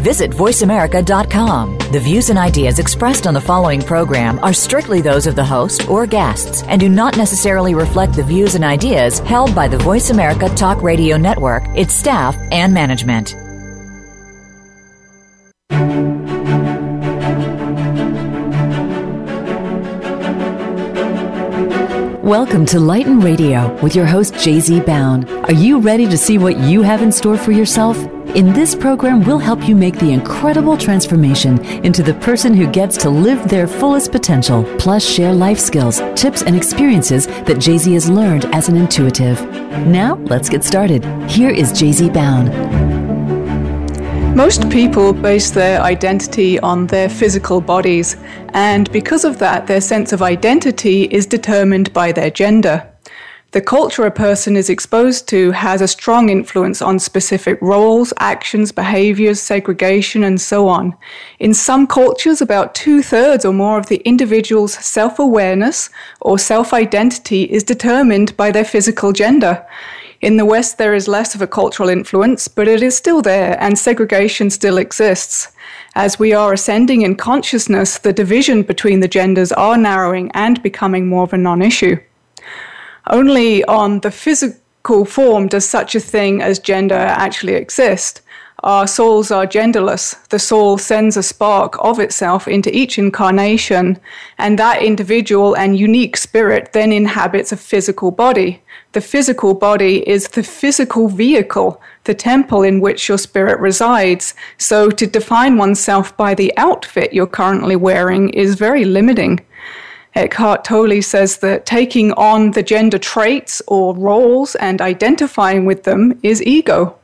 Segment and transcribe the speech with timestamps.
[0.00, 1.76] Visit voiceamerica.com.
[1.92, 5.90] The views and ideas expressed on the following program are strictly those of the host
[5.90, 10.08] or guests and do not necessarily reflect the views and ideas held by the Voice
[10.08, 13.34] America Talk Radio Network, its staff, and management.
[22.24, 25.28] Welcome to Lighten Radio with your host, JZ Bown.
[25.44, 27.98] Are you ready to see what you have in store for yourself?
[28.34, 32.96] In this program, we'll help you make the incredible transformation into the person who gets
[32.98, 38.08] to live their fullest potential, plus share life skills, tips, and experiences that JZ has
[38.08, 39.44] learned as an intuitive.
[39.84, 41.04] Now, let's get started.
[41.28, 42.46] Here is JZ Bown.
[44.36, 48.16] Most people base their identity on their physical bodies,
[48.50, 52.86] and because of that, their sense of identity is determined by their gender.
[53.52, 58.70] The culture a person is exposed to has a strong influence on specific roles, actions,
[58.70, 60.96] behaviors, segregation, and so on.
[61.40, 65.90] In some cultures, about two thirds or more of the individual's self awareness
[66.20, 69.66] or self identity is determined by their physical gender.
[70.20, 73.60] In the West, there is less of a cultural influence, but it is still there,
[73.60, 75.48] and segregation still exists.
[75.96, 81.08] As we are ascending in consciousness, the division between the genders are narrowing and becoming
[81.08, 81.98] more of a non issue.
[83.06, 88.22] Only on the physical form does such a thing as gender actually exist.
[88.62, 90.28] Our souls are genderless.
[90.28, 93.98] The soul sends a spark of itself into each incarnation,
[94.36, 98.62] and that individual and unique spirit then inhabits a physical body.
[98.92, 104.34] The physical body is the physical vehicle, the temple in which your spirit resides.
[104.58, 109.40] So to define oneself by the outfit you're currently wearing is very limiting.
[110.14, 116.18] Eckhart Tolle says that taking on the gender traits or roles and identifying with them
[116.22, 116.96] is ego.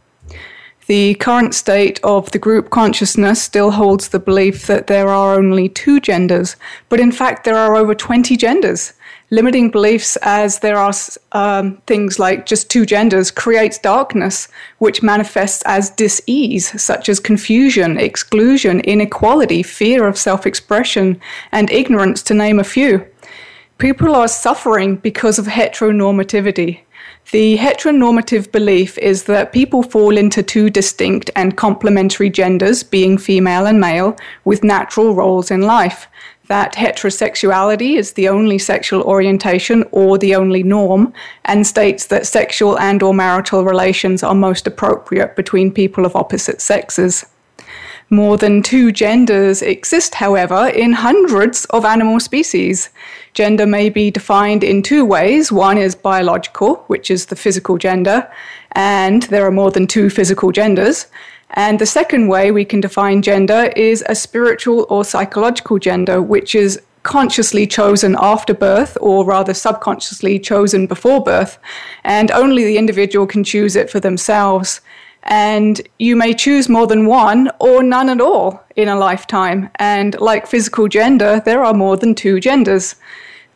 [0.87, 5.69] The current state of the group consciousness still holds the belief that there are only
[5.69, 6.57] two genders,
[6.89, 8.93] but in fact, there are over 20 genders.
[9.31, 10.93] Limiting beliefs as there are
[11.33, 14.47] um, things like just two genders creates darkness,
[14.79, 21.21] which manifests as dis-ease, such as confusion, exclusion, inequality, fear of self-expression,
[21.51, 23.05] and ignorance, to name a few.
[23.79, 26.83] People are suffering because of heteronormativity.
[27.33, 33.67] The heteronormative belief is that people fall into two distinct and complementary genders, being female
[33.67, 36.07] and male, with natural roles in life.
[36.49, 41.13] That heterosexuality is the only sexual orientation or the only norm,
[41.45, 46.61] and states that sexual and or marital relations are most appropriate between people of opposite
[46.61, 47.27] sexes.
[48.11, 52.91] More than two genders exist, however, in hundreds of animal species.
[53.35, 55.51] Gender may be defined in two ways.
[55.51, 58.31] One is biological, which is the physical gender,
[58.73, 61.09] and there are more than two physical genders.
[61.57, 66.55] And the second way we can define gender is a spiritual or psychological gender, which
[66.55, 71.59] is consciously chosen after birth, or rather subconsciously chosen before birth,
[72.05, 74.81] and only the individual can choose it for themselves.
[75.23, 79.71] And you may choose more than one or none at all in a lifetime.
[79.77, 82.97] And like physical gender, there are more than two genders.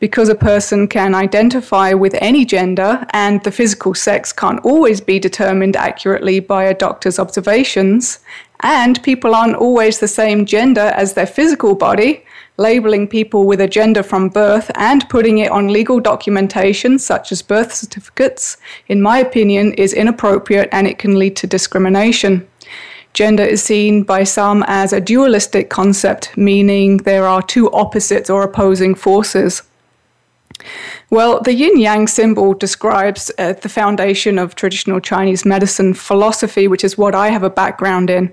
[0.01, 5.19] Because a person can identify with any gender and the physical sex can't always be
[5.19, 8.21] determined accurately by a doctor's observations,
[8.61, 12.25] and people aren't always the same gender as their physical body,
[12.57, 17.43] labeling people with a gender from birth and putting it on legal documentation such as
[17.43, 18.57] birth certificates,
[18.89, 22.47] in my opinion, is inappropriate and it can lead to discrimination.
[23.13, 28.43] Gender is seen by some as a dualistic concept, meaning there are two opposites or
[28.43, 29.63] opposing forces.
[31.11, 36.85] Well, the yin yang symbol describes uh, the foundation of traditional Chinese medicine philosophy, which
[36.85, 38.33] is what I have a background in.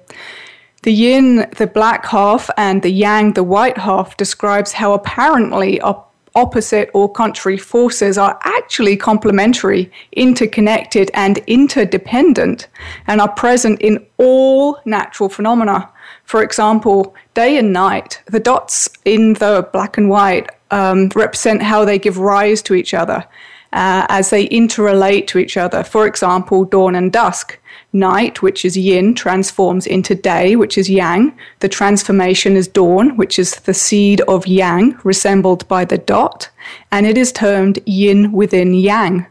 [0.84, 6.14] The yin, the black half, and the yang, the white half, describes how apparently op-
[6.36, 12.68] opposite or contrary forces are actually complementary, interconnected, and interdependent,
[13.08, 15.90] and are present in all natural phenomena.
[16.24, 21.86] For example, day and night, the dots in the black and white um, represent how
[21.86, 23.26] they give rise to each other
[23.74, 25.84] uh, as they interrelate to each other.
[25.84, 27.60] For example, dawn and dusk.
[27.94, 31.36] Night, which is yin, transforms into day, which is yang.
[31.60, 36.50] The transformation is dawn, which is the seed of yang, resembled by the dot,
[36.92, 39.26] and it is termed yin within yang.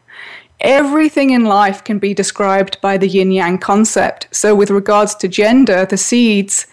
[0.61, 4.29] everything in life can be described by the yin yang concept.
[4.31, 6.67] So, with regards to gender, the seeds,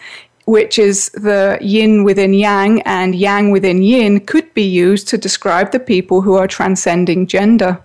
[0.46, 5.72] which is the yin within yang and yang within yin, could be used to describe
[5.72, 7.80] the people who are transcending gender.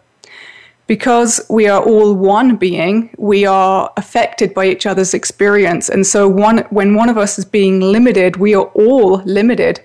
[0.87, 5.87] Because we are all one being, we are affected by each other's experience.
[5.87, 9.81] And so, one, when one of us is being limited, we are all limited.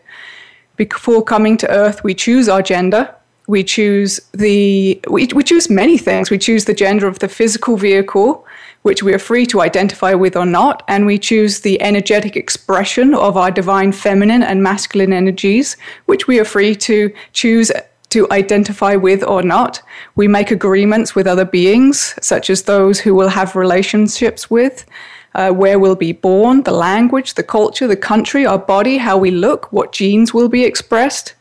[0.77, 3.15] Before coming to Earth, we choose our gender,
[3.47, 7.77] we choose the we, we choose many things we choose the gender of the physical
[7.77, 8.47] vehicle
[8.85, 13.15] which we are free to identify with or not and we choose the energetic expression
[13.15, 17.73] of our divine feminine and masculine energies which we are free to choose
[18.11, 19.83] to identify with or not
[20.15, 24.87] we make agreements with other beings such as those who will have relationships with
[25.35, 29.31] uh, where we'll be born, the language, the culture, the country, our body, how we
[29.31, 31.35] look, what genes will be expressed.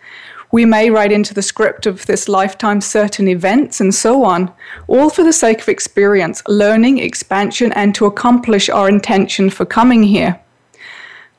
[0.54, 4.54] We may write into the script of this lifetime certain events and so on,
[4.86, 10.04] all for the sake of experience, learning, expansion, and to accomplish our intention for coming
[10.04, 10.40] here.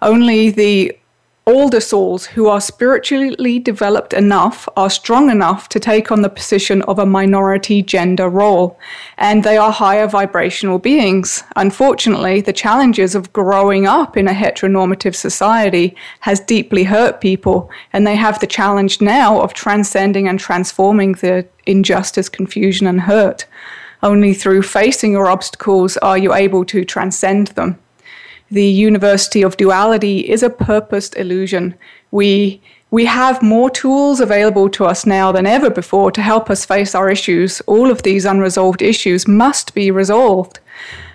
[0.02, 0.98] Only the
[1.46, 6.80] older souls who are spiritually developed enough are strong enough to take on the position
[6.82, 8.78] of a minority gender role,
[9.18, 11.44] and they are higher vibrational beings.
[11.56, 18.06] Unfortunately, the challenges of growing up in a heteronormative society has deeply hurt people, and
[18.06, 23.46] they have the challenge now of transcending and transforming the injustice, confusion, and hurt.
[24.02, 27.78] Only through facing your obstacles are you able to transcend them
[28.50, 31.74] the University of Duality is a purposed illusion.
[32.10, 32.60] We
[32.90, 36.94] we have more tools available to us now than ever before to help us face
[36.94, 37.60] our issues.
[37.62, 40.60] All of these unresolved issues must be resolved.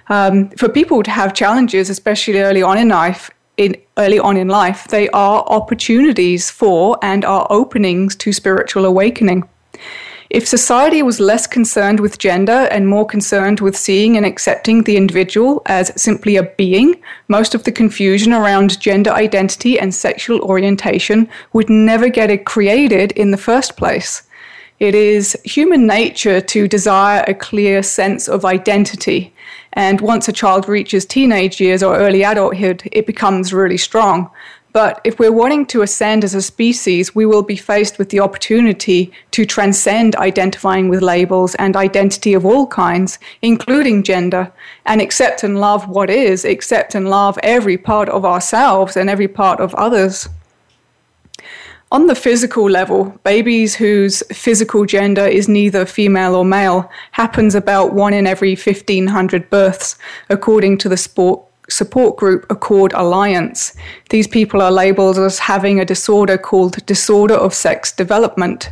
[0.09, 4.49] Um, for people to have challenges, especially early on in life, in early on in
[4.49, 9.47] life, they are opportunities for and are openings to spiritual awakening.
[10.29, 14.95] If society was less concerned with gender and more concerned with seeing and accepting the
[14.95, 21.27] individual as simply a being, most of the confusion around gender identity and sexual orientation
[21.53, 24.21] would never get created in the first place.
[24.77, 29.33] It is human nature to desire a clear sense of identity.
[29.73, 34.29] And once a child reaches teenage years or early adulthood, it becomes really strong.
[34.71, 38.19] But if we're wanting to ascend as a species, we will be faced with the
[38.19, 44.51] opportunity to transcend identifying with labels and identity of all kinds, including gender,
[44.85, 49.27] and accept and love what is, accept and love every part of ourselves and every
[49.27, 50.29] part of others.
[51.91, 57.93] On the physical level, babies whose physical gender is neither female or male happens about
[57.93, 59.97] one in every 1500 births,
[60.29, 63.75] according to the sport support group Accord Alliance.
[64.09, 68.69] These people are labeled as having a disorder called disorder of sex development.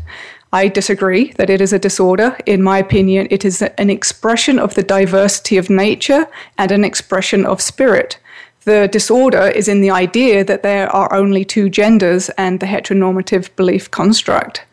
[0.54, 2.38] I disagree that it is a disorder.
[2.46, 6.28] In my opinion, it is an expression of the diversity of nature
[6.58, 8.18] and an expression of spirit.
[8.64, 13.56] The disorder is in the idea that there are only two genders and the heteronormative
[13.56, 14.66] belief construct.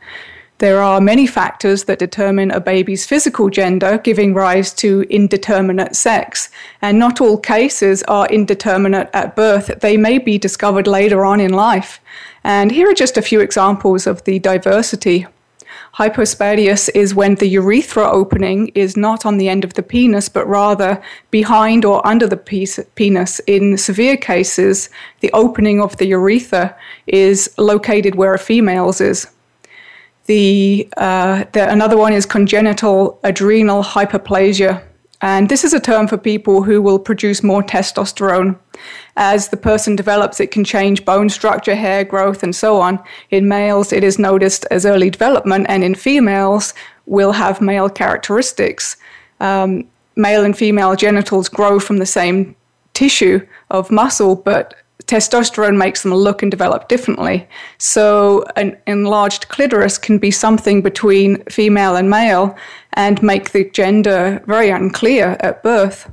[0.58, 6.48] There are many factors that determine a baby's physical gender, giving rise to indeterminate sex.
[6.80, 11.52] And not all cases are indeterminate at birth, they may be discovered later on in
[11.52, 12.00] life.
[12.44, 15.26] And here are just a few examples of the diversity.
[15.94, 20.46] Hypospadias is when the urethra opening is not on the end of the penis, but
[20.46, 22.36] rather behind or under the
[22.94, 23.40] penis.
[23.46, 24.88] In severe cases,
[25.20, 29.26] the opening of the urethra is located where a female's is.
[30.26, 34.82] The, uh, the, another one is congenital adrenal hyperplasia.
[35.20, 38.58] And this is a term for people who will produce more testosterone.
[39.16, 43.02] As the person develops, it can change bone structure, hair growth, and so on.
[43.30, 46.74] In males, it is noticed as early development, and in females,
[47.06, 48.96] will have male characteristics.
[49.40, 52.54] Um, male and female genitals grow from the same
[52.92, 54.74] tissue of muscle, but
[55.06, 57.46] testosterone makes them look and develop differently.
[57.78, 62.56] So, an enlarged clitoris can be something between female and male
[62.94, 66.10] and make the gender very unclear at birth.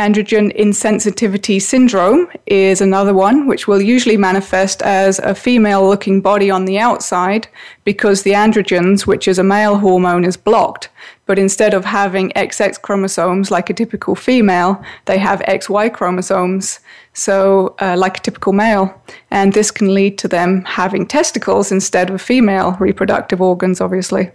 [0.00, 6.50] Androgen insensitivity syndrome is another one, which will usually manifest as a female looking body
[6.50, 7.46] on the outside
[7.84, 10.88] because the androgens, which is a male hormone, is blocked.
[11.26, 16.80] But instead of having XX chromosomes like a typical female, they have XY chromosomes,
[17.12, 19.02] so uh, like a typical male.
[19.30, 24.30] And this can lead to them having testicles instead of female reproductive organs, obviously.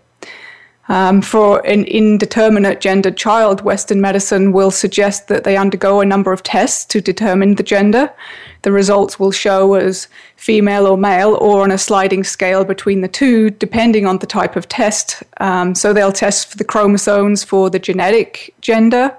[0.87, 6.31] Um, for an indeterminate gendered child, Western medicine will suggest that they undergo a number
[6.31, 8.13] of tests to determine the gender.
[8.61, 13.07] The results will show as female or male, or on a sliding scale between the
[13.07, 15.23] two, depending on the type of test.
[15.37, 19.15] Um, so they'll test for the chromosomes for the genetic gender,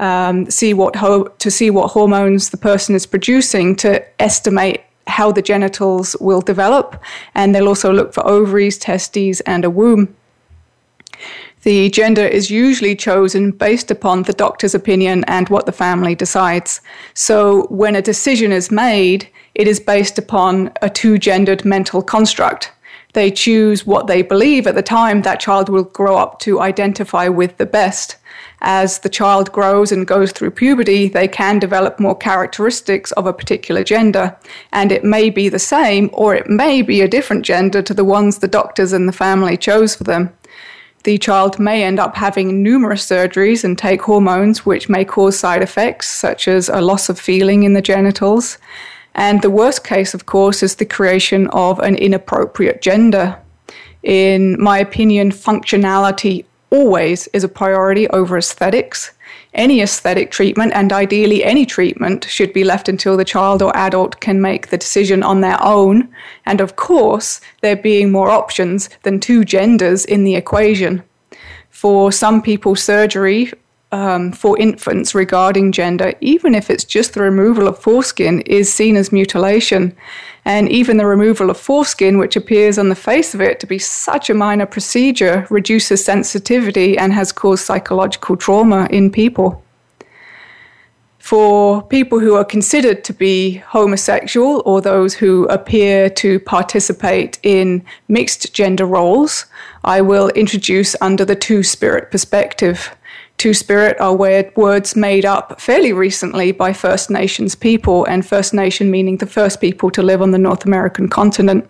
[0.00, 5.30] um, see what ho- to see what hormones the person is producing to estimate how
[5.30, 7.02] the genitals will develop,
[7.34, 10.14] and they'll also look for ovaries, testes, and a womb.
[11.62, 16.80] The gender is usually chosen based upon the doctor's opinion and what the family decides.
[17.14, 22.72] So when a decision is made, it is based upon a two gendered mental construct.
[23.12, 27.28] They choose what they believe at the time that child will grow up to identify
[27.28, 28.16] with the best.
[28.62, 33.32] As the child grows and goes through puberty, they can develop more characteristics of a
[33.32, 34.36] particular gender.
[34.72, 38.04] And it may be the same or it may be a different gender to the
[38.04, 40.32] ones the doctors and the family chose for them
[41.04, 45.62] the child may end up having numerous surgeries and take hormones, which may cause side
[45.62, 48.58] effects such as a loss of feeling in the genitals.
[49.14, 53.38] And the worst case, of course, is the creation of an inappropriate gender.
[54.02, 59.12] In my opinion, functionality always is a priority over aesthetics.
[59.54, 64.20] Any aesthetic treatment, and ideally any treatment, should be left until the child or adult
[64.20, 66.08] can make the decision on their own.
[66.46, 71.02] And of course, there being more options than two genders in the equation.
[71.68, 73.52] For some people, surgery
[73.92, 78.96] um, for infants regarding gender, even if it's just the removal of foreskin, is seen
[78.96, 79.94] as mutilation.
[80.44, 83.78] And even the removal of foreskin, which appears on the face of it to be
[83.78, 89.62] such a minor procedure, reduces sensitivity and has caused psychological trauma in people.
[91.22, 97.84] For people who are considered to be homosexual or those who appear to participate in
[98.08, 99.46] mixed gender roles,
[99.84, 102.90] I will introduce under the two spirit perspective.
[103.42, 108.88] Two Spirit are words made up fairly recently by First Nations people, and First Nation
[108.88, 111.68] meaning the first people to live on the North American continent.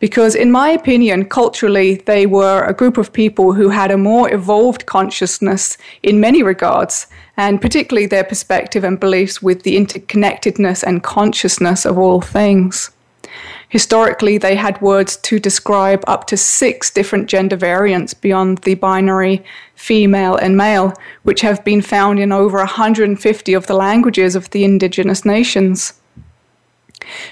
[0.00, 4.34] Because, in my opinion, culturally, they were a group of people who had a more
[4.34, 11.04] evolved consciousness in many regards, and particularly their perspective and beliefs with the interconnectedness and
[11.04, 12.90] consciousness of all things.
[13.68, 19.44] Historically, they had words to describe up to six different gender variants beyond the binary
[19.74, 20.92] female and male,
[21.24, 25.94] which have been found in over 150 of the languages of the indigenous nations.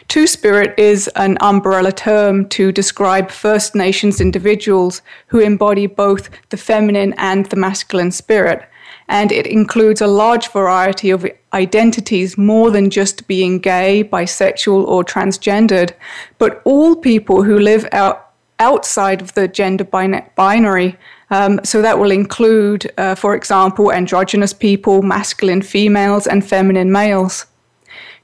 [0.09, 6.57] Two Spirit is an umbrella term to describe First Nations individuals who embody both the
[6.57, 8.69] feminine and the masculine spirit,
[9.09, 15.05] and it includes a large variety of identities more than just being gay, bisexual, or
[15.05, 15.93] transgendered,
[16.39, 20.97] but all people who live out, outside of the gender binary.
[21.31, 27.47] Um, so that will include, uh, for example, androgynous people, masculine females, and feminine males.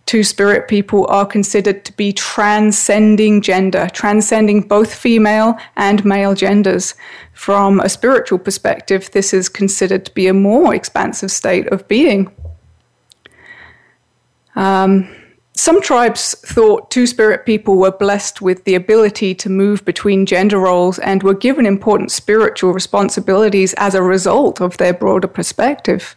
[0.07, 6.95] Two spirit people are considered to be transcending gender, transcending both female and male genders.
[7.33, 12.31] From a spiritual perspective, this is considered to be a more expansive state of being.
[14.57, 15.09] Um,
[15.61, 20.59] some tribes thought two spirit people were blessed with the ability to move between gender
[20.59, 26.17] roles and were given important spiritual responsibilities as a result of their broader perspective.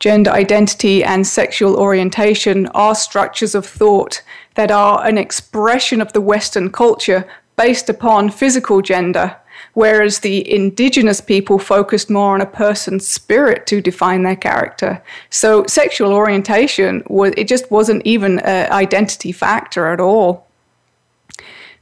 [0.00, 4.22] Gender identity and sexual orientation are structures of thought
[4.54, 9.36] that are an expression of the Western culture based upon physical gender
[9.74, 15.00] whereas the indigenous people focused more on a person's spirit to define their character.
[15.30, 20.48] So sexual orientation was it just wasn't even an identity factor at all.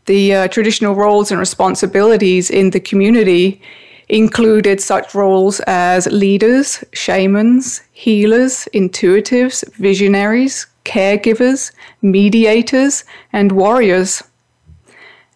[0.05, 3.61] The uh, traditional roles and responsibilities in the community
[4.09, 11.73] included such roles as leaders, shamans, healers, intuitives, visionaries, caregivers,
[12.03, 14.23] mediators, and warriors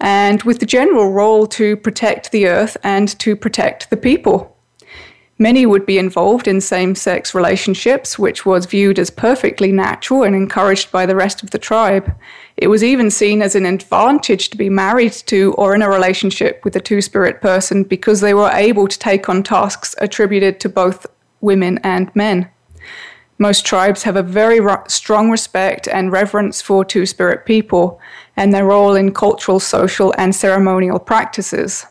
[0.01, 4.57] and with the general role to protect the earth and to protect the people.
[5.39, 10.37] Many would be involved in same sex relationships, which was viewed as perfectly natural and
[10.37, 12.15] encouraged by the rest of the tribe.
[12.59, 16.63] It was even seen as an advantage to be married to or in a relationship
[16.63, 20.69] with a two spirit person because they were able to take on tasks attributed to
[20.69, 21.07] both
[21.41, 22.49] women and men.
[23.39, 27.99] Most tribes have a very strong respect and reverence for two spirit people
[28.37, 31.87] and their role in cultural, social, and ceremonial practices.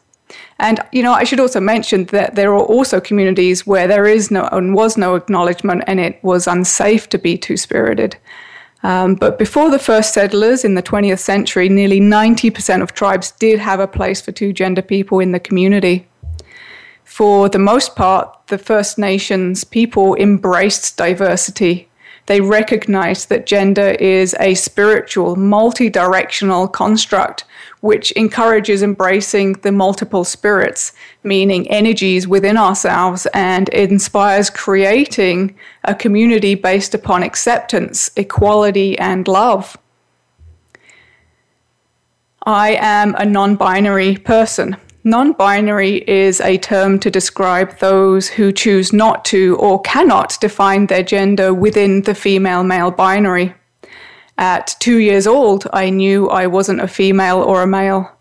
[0.59, 4.29] And you know, I should also mention that there are also communities where there is
[4.29, 8.17] no and was no acknowledgement, and it was unsafe to be two spirited.
[8.83, 13.59] Um, but before the first settlers in the 20th century, nearly 90% of tribes did
[13.59, 16.07] have a place for two gender people in the community.
[17.09, 21.89] For the most part, the First Nations people embraced diversity.
[22.27, 27.45] They recognized that gender is a spiritual, multi directional construct
[27.81, 36.53] which encourages embracing the multiple spirits, meaning energies within ourselves, and inspires creating a community
[36.53, 39.77] based upon acceptance, equality, and love.
[42.43, 44.77] I am a non binary person.
[45.05, 50.87] Non binary is a term to describe those who choose not to or cannot define
[50.87, 53.53] their gender within the female male binary.
[54.37, 58.11] At two years old, I knew I wasn't a female or a male.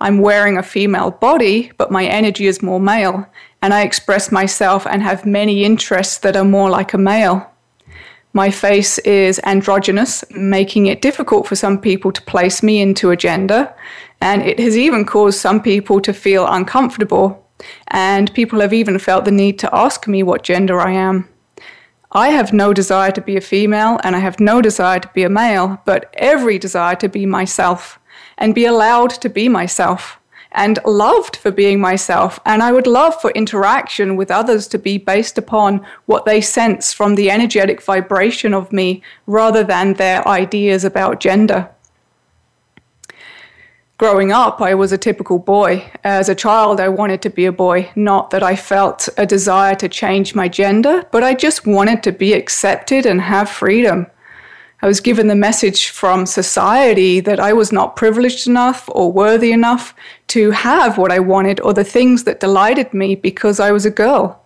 [0.00, 3.26] I'm wearing a female body, but my energy is more male,
[3.62, 7.50] and I express myself and have many interests that are more like a male.
[8.36, 13.16] My face is androgynous, making it difficult for some people to place me into a
[13.16, 13.74] gender,
[14.20, 17.42] and it has even caused some people to feel uncomfortable.
[17.88, 21.26] And people have even felt the need to ask me what gender I am.
[22.12, 25.22] I have no desire to be a female and I have no desire to be
[25.22, 27.98] a male, but every desire to be myself
[28.36, 30.20] and be allowed to be myself
[30.56, 32.40] and loved for being myself.
[32.44, 36.92] And I would love for interaction with others to be based upon what they sense
[36.92, 41.70] from the energetic vibration of me rather than their ideas about gender
[43.98, 45.90] growing up, I was a typical boy.
[46.04, 47.90] As a child, I wanted to be a boy.
[47.96, 52.12] Not that I felt a desire to change my gender, but I just wanted to
[52.12, 54.06] be accepted and have freedom.
[54.86, 59.50] I was given the message from society that I was not privileged enough or worthy
[59.50, 59.92] enough
[60.28, 63.90] to have what I wanted or the things that delighted me because I was a
[63.90, 64.40] girl.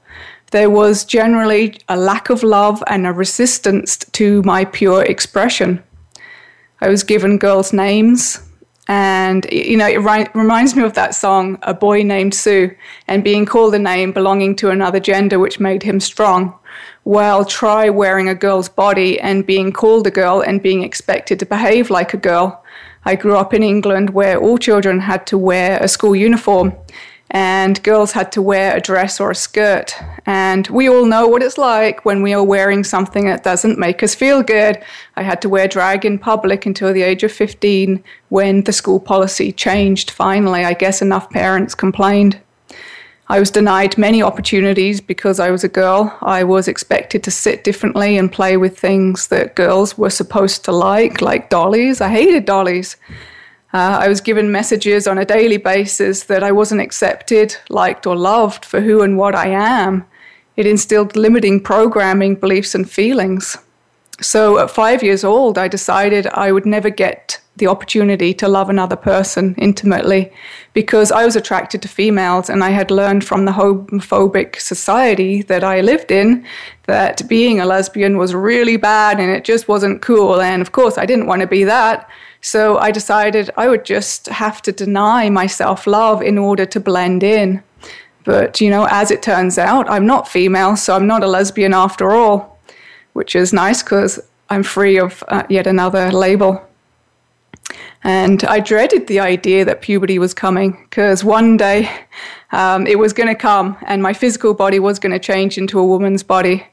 [0.50, 5.82] There was generally a lack of love and a resistance to my pure expression.
[6.80, 8.42] I was given girls' names,
[8.88, 9.98] and, you know, it
[10.34, 12.74] reminds me of that song, A Boy Named Sue,
[13.08, 16.58] and being called a name belonging to another gender, which made him strong.
[17.04, 21.46] Well, try wearing a girl's body and being called a girl and being expected to
[21.46, 22.62] behave like a girl.
[23.04, 26.74] I grew up in England where all children had to wear a school uniform
[27.30, 29.94] and girls had to wear a dress or a skirt.
[30.26, 34.02] And we all know what it's like when we are wearing something that doesn't make
[34.02, 34.82] us feel good.
[35.16, 38.98] I had to wear drag in public until the age of 15 when the school
[38.98, 40.64] policy changed finally.
[40.64, 42.40] I guess enough parents complained.
[43.30, 46.18] I was denied many opportunities because I was a girl.
[46.20, 50.72] I was expected to sit differently and play with things that girls were supposed to
[50.72, 52.00] like, like dollies.
[52.00, 52.96] I hated dollies.
[53.72, 58.16] Uh, I was given messages on a daily basis that I wasn't accepted, liked, or
[58.16, 60.04] loved for who and what I am.
[60.56, 63.56] It instilled limiting programming, beliefs, and feelings.
[64.20, 68.70] So at five years old, I decided I would never get the opportunity to love
[68.70, 70.32] another person intimately
[70.72, 75.62] because I was attracted to females and I had learned from the homophobic society that
[75.62, 76.46] I lived in
[76.86, 80.40] that being a lesbian was really bad and it just wasn't cool.
[80.40, 82.08] And of course, I didn't want to be that.
[82.40, 87.22] So I decided I would just have to deny myself love in order to blend
[87.22, 87.62] in.
[88.24, 91.74] But, you know, as it turns out, I'm not female, so I'm not a lesbian
[91.74, 92.58] after all,
[93.12, 96.66] which is nice because I'm free of uh, yet another label.
[98.02, 101.90] And I dreaded the idea that puberty was coming because one day
[102.52, 105.78] um, it was going to come and my physical body was going to change into
[105.78, 106.66] a woman's body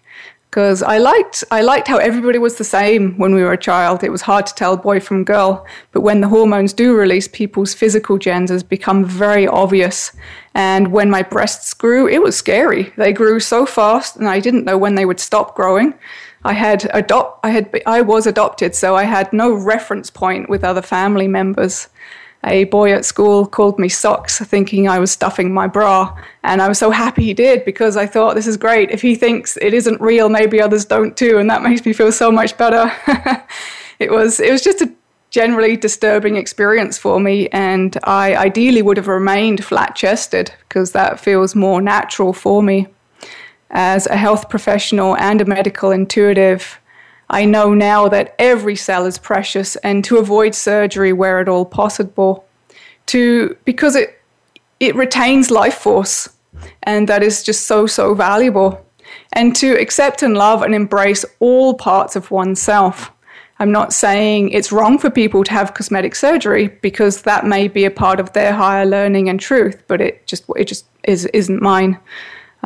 [0.57, 4.03] because I liked I liked how everybody was the same when we were a child.
[4.03, 7.75] It was hard to tell boy from girl, but when the hormones do release, people's
[7.75, 10.13] physical genders become very obvious.
[10.55, 12.91] And when my breasts grew, it was scary.
[12.97, 15.93] They grew so fast, and I didn't know when they would stop growing.
[16.43, 20.63] I had adopt I had I was adopted, so I had no reference point with
[20.63, 21.87] other family members
[22.45, 26.17] a boy at school called me socks, thinking I was stuffing my bra.
[26.43, 28.91] And I was so happy he did because I thought, this is great.
[28.91, 31.37] If he thinks it isn't real, maybe others don't too.
[31.37, 32.91] And that makes me feel so much better.
[33.99, 34.93] it, was, it was just a
[35.29, 37.49] generally disturbing experience for me.
[37.49, 42.87] And I ideally would have remained flat chested because that feels more natural for me.
[43.71, 46.79] As a health professional and a medical intuitive,
[47.29, 51.65] I know now that every cell is precious and to avoid surgery where at all
[51.65, 52.45] possible
[53.07, 54.21] to because it
[54.79, 56.29] it retains life force
[56.83, 58.85] and that is just so so valuable
[59.33, 63.11] and to accept and love and embrace all parts of oneself.
[63.59, 67.85] I'm not saying it's wrong for people to have cosmetic surgery because that may be
[67.85, 71.61] a part of their higher learning and truth, but it just it just is isn't
[71.61, 71.97] mine.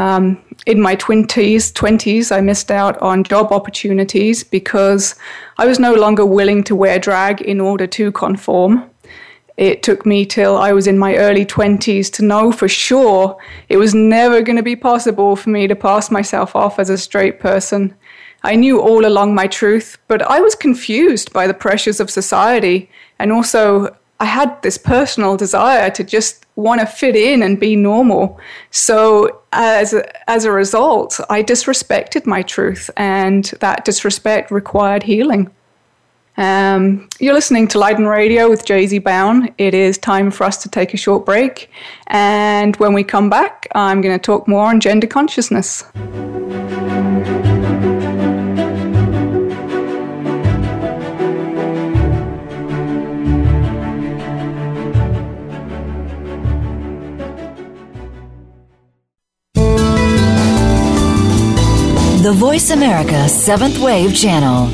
[0.02, 5.14] Um, in my 20s, 20s, I missed out on job opportunities because
[5.60, 8.90] I was no longer willing to wear drag in order to conform.
[9.58, 13.38] It took me till I was in my early 20s to know for sure
[13.70, 16.98] it was never going to be possible for me to pass myself off as a
[16.98, 17.94] straight person.
[18.42, 22.90] I knew all along my truth, but I was confused by the pressures of society.
[23.20, 27.76] And also, I had this personal desire to just want to fit in and be
[27.76, 28.40] normal.
[28.70, 35.50] So, as a, as a result, I disrespected my truth, and that disrespect required healing.
[36.38, 39.50] Um, you're listening to and Radio with JZ Bown.
[39.58, 41.72] It is time for us to take a short break.
[42.06, 45.84] And when we come back, I'm going to talk more on gender consciousness.
[62.32, 64.70] The Voice America Seventh Wave Channel.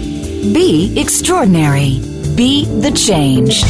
[0.54, 2.00] Be extraordinary.
[2.36, 3.64] Be the change.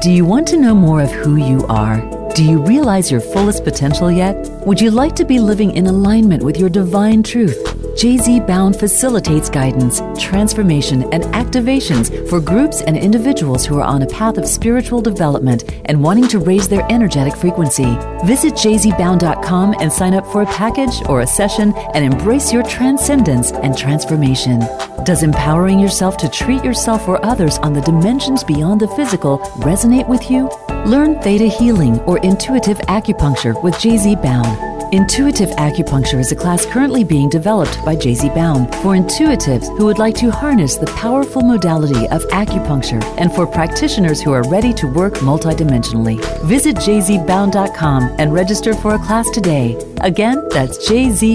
[0.00, 1.98] Do you want to know more of who you are?
[2.36, 4.36] Do you realize your fullest potential yet?
[4.64, 7.85] Would you like to be living in alignment with your divine truth?
[7.96, 14.06] JZ Bown facilitates guidance, transformation, and activations for groups and individuals who are on a
[14.08, 17.96] path of spiritual development and wanting to raise their energetic frequency.
[18.26, 23.52] Visit jzbown.com and sign up for a package or a session and embrace your transcendence
[23.52, 24.60] and transformation.
[25.04, 30.06] Does empowering yourself to treat yourself or others on the dimensions beyond the physical resonate
[30.06, 30.50] with you?
[30.84, 34.75] Learn Theta Healing or Intuitive Acupuncture with JZ Bown.
[34.92, 39.98] Intuitive acupuncture is a class currently being developed by JZ Bown for intuitives who would
[39.98, 44.86] like to harness the powerful modality of acupuncture and for practitioners who are ready to
[44.86, 46.24] work multidimensionally.
[46.44, 49.74] Visit jzbown.com and register for a class today.
[50.02, 51.32] Again, that's jzbown.com.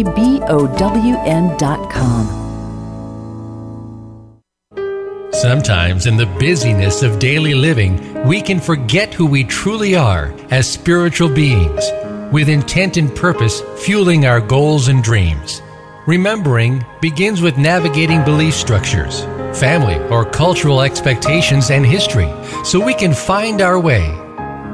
[5.34, 10.70] Sometimes, in the busyness of daily living, we can forget who we truly are as
[10.70, 11.92] spiritual beings
[12.32, 15.62] with intent and purpose fueling our goals and dreams.
[16.08, 19.22] Remembering begins with navigating belief structures,
[19.60, 22.32] family or cultural expectations, and history
[22.63, 24.10] so we can find our way.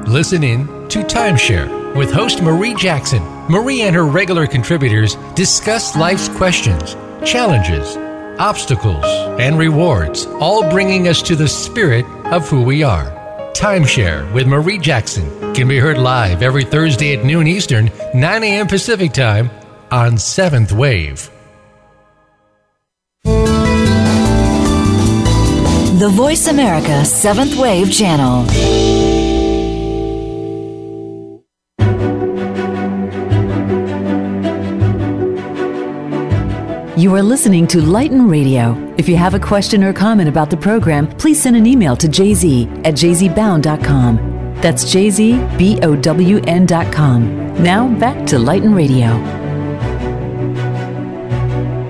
[0.06, 3.22] Listen in to Timeshare with host Marie Jackson.
[3.48, 7.96] Marie and her regular contributors discuss life's questions, challenges,
[8.38, 9.04] obstacles,
[9.40, 13.17] and rewards, all bringing us to the spirit of who we are.
[13.58, 18.68] Timeshare with Marie Jackson can be heard live every Thursday at noon Eastern, 9 a.m.
[18.68, 19.50] Pacific Time
[19.90, 21.28] on Seventh Wave.
[23.24, 24.38] The
[26.12, 28.46] Voice America Seventh Wave Channel.
[36.98, 38.74] You are listening to Lighten Radio.
[38.98, 42.08] If you have a question or comment about the program, please send an email to
[42.08, 44.54] jz at jzbown.com.
[44.56, 45.22] That's jzbown.com.
[47.62, 49.16] Now back to Lighten Radio.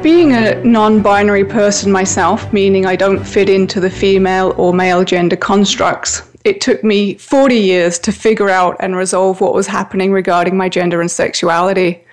[0.03, 5.05] Being a non binary person myself, meaning I don't fit into the female or male
[5.05, 10.13] gender constructs, it took me 40 years to figure out and resolve what was happening
[10.13, 12.05] regarding my gender and sexuality.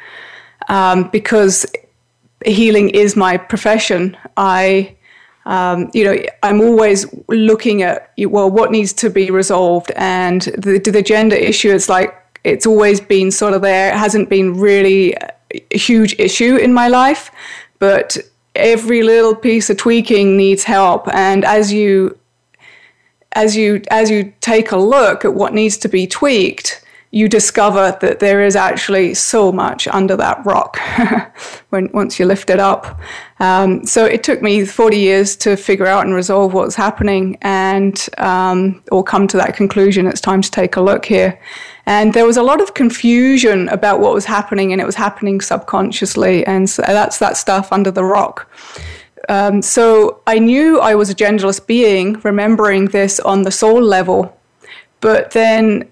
[0.69, 1.65] Um, because
[2.45, 4.17] healing is my profession.
[4.37, 4.95] I,
[5.45, 10.79] um, you know, I'm always looking at well, what needs to be resolved, and the
[10.79, 13.89] the gender issue is like it's always been sort of there.
[13.89, 15.15] It hasn't been really
[15.51, 17.31] a huge issue in my life,
[17.79, 18.17] but
[18.55, 22.17] every little piece of tweaking needs help, and as you
[23.33, 26.84] as you as you take a look at what needs to be tweaked
[27.15, 30.77] you discover that there is actually so much under that rock
[31.69, 32.99] when once you lift it up.
[33.39, 37.37] Um, so it took me 40 years to figure out and resolve what was happening,
[37.41, 40.07] and um, or come to that conclusion.
[40.07, 41.39] It's time to take a look here.
[41.85, 45.39] And there was a lot of confusion about what was happening, and it was happening
[45.39, 48.51] subconsciously, and so that's that stuff under the rock.
[49.29, 54.37] Um, so I knew I was a genderless being, remembering this on the soul level,
[54.99, 55.89] but then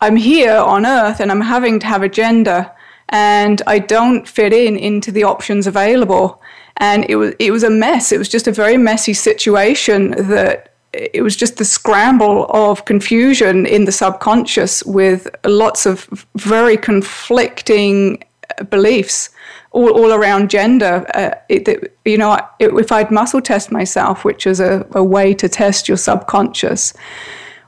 [0.00, 2.70] I'm here on earth and I'm having to have a gender
[3.08, 6.40] and I don't fit in into the options available.
[6.78, 8.12] And it was it was a mess.
[8.12, 13.66] It was just a very messy situation that it was just the scramble of confusion
[13.66, 18.22] in the subconscious with lots of very conflicting
[18.70, 19.30] beliefs
[19.72, 21.06] all, all around gender.
[21.14, 25.48] Uh, it, you know, if I'd muscle test myself, which is a, a way to
[25.48, 26.94] test your subconscious,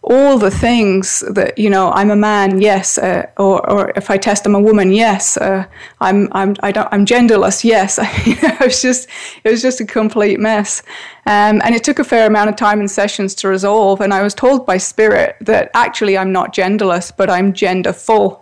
[0.08, 4.16] all the things that you know I'm a man yes uh, or or if I
[4.16, 5.66] test I'm a woman yes uh,
[6.00, 7.98] I'm I'm I don't I'm genderless yes.
[8.58, 9.08] It was just
[9.44, 10.82] it was just a complete mess.
[11.26, 14.00] Um, and it took a fair amount of time and sessions to resolve.
[14.00, 18.40] And I was told by spirit that actually I'm not genderless but I'm genderful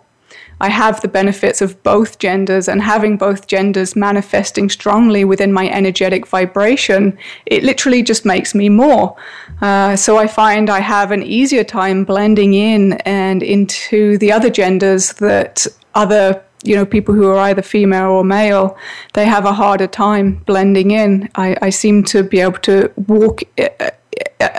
[0.59, 5.69] I have the benefits of both genders, and having both genders manifesting strongly within my
[5.69, 9.15] energetic vibration, it literally just makes me more.
[9.61, 14.49] Uh, so I find I have an easier time blending in and into the other
[14.49, 18.75] genders that other you know people who are either female or male
[19.13, 23.43] they have a harder time blending in i, I seem to be able to walk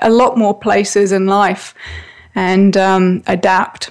[0.02, 1.74] a lot more places in life
[2.34, 3.90] and um, adapt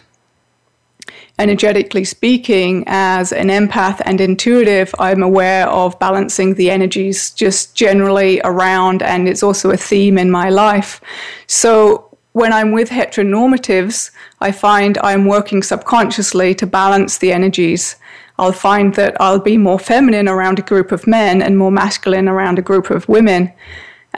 [1.39, 8.41] energetically speaking, as an empath and intuitive, I'm aware of balancing the energies just generally
[8.43, 10.99] around, and it's also a theme in my life.
[11.45, 17.95] So when I'm with heteronormatives, I find I'm working subconsciously to balance the energies.
[18.39, 22.27] I'll find that I'll be more feminine around a group of men and more masculine
[22.27, 23.51] around a group of women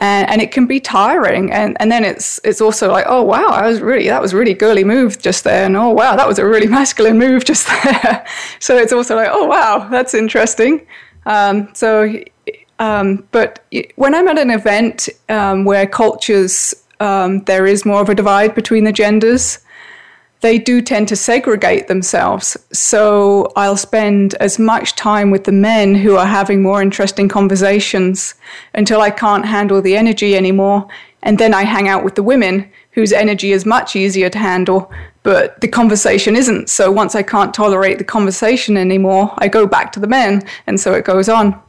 [0.00, 1.52] and, and it can be tiring.
[1.52, 4.54] And, and then it's it's also like, oh wow, I was really that was really
[4.54, 8.26] girly move just there, and oh wow, that was a really masculine move just there.
[8.58, 10.86] so it's also like, oh wow, that's interesting.
[11.26, 12.12] Um, so,
[12.78, 13.64] um, but
[13.96, 18.54] when I'm at an event um, where cultures um, there is more of a divide
[18.54, 19.58] between the genders
[20.40, 22.56] they do tend to segregate themselves.
[22.72, 28.34] So I'll spend as much time with the men who are having more interesting conversations
[28.74, 30.88] until I can't handle the energy anymore.
[31.22, 34.90] And then I hang out with the women whose energy is much easier to handle,
[35.22, 36.70] but the conversation isn't.
[36.70, 40.42] So once I can't tolerate the conversation anymore, I go back to the men.
[40.66, 41.60] And so it goes on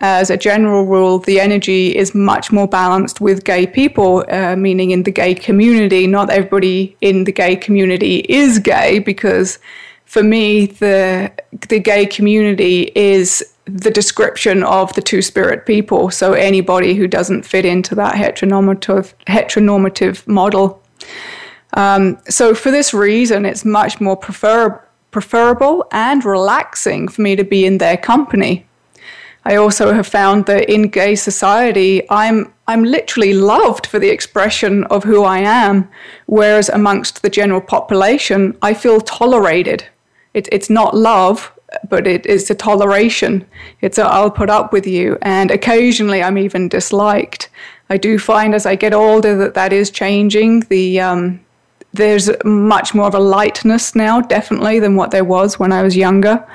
[0.00, 4.92] as a general rule, the energy is much more balanced with gay people, uh, meaning
[4.92, 6.06] in the gay community.
[6.06, 9.58] Not everybody in the gay community is gay, because
[10.06, 11.30] for me, the
[11.68, 16.10] the gay community is the description of the two spirit people.
[16.10, 20.82] So anybody who doesn't fit into that heteronormative heteronormative model.
[21.74, 27.44] Um, so for this reason, it's much more prefer- preferable and relaxing for me to
[27.44, 28.66] be in their company
[29.44, 34.84] I also have found that in gay society, I'm I'm literally loved for the expression
[34.84, 35.88] of who I am,
[36.26, 39.84] whereas amongst the general population, I feel tolerated.
[40.34, 41.50] It, it's not love,
[41.88, 43.44] but it is a toleration.
[43.80, 47.48] It's a I'll put up with you, and occasionally I'm even disliked.
[47.88, 50.60] I do find as I get older that that is changing.
[50.60, 51.40] The um,
[51.92, 55.96] there's much more of a lightness now, definitely, than what there was when I was
[55.96, 56.46] younger.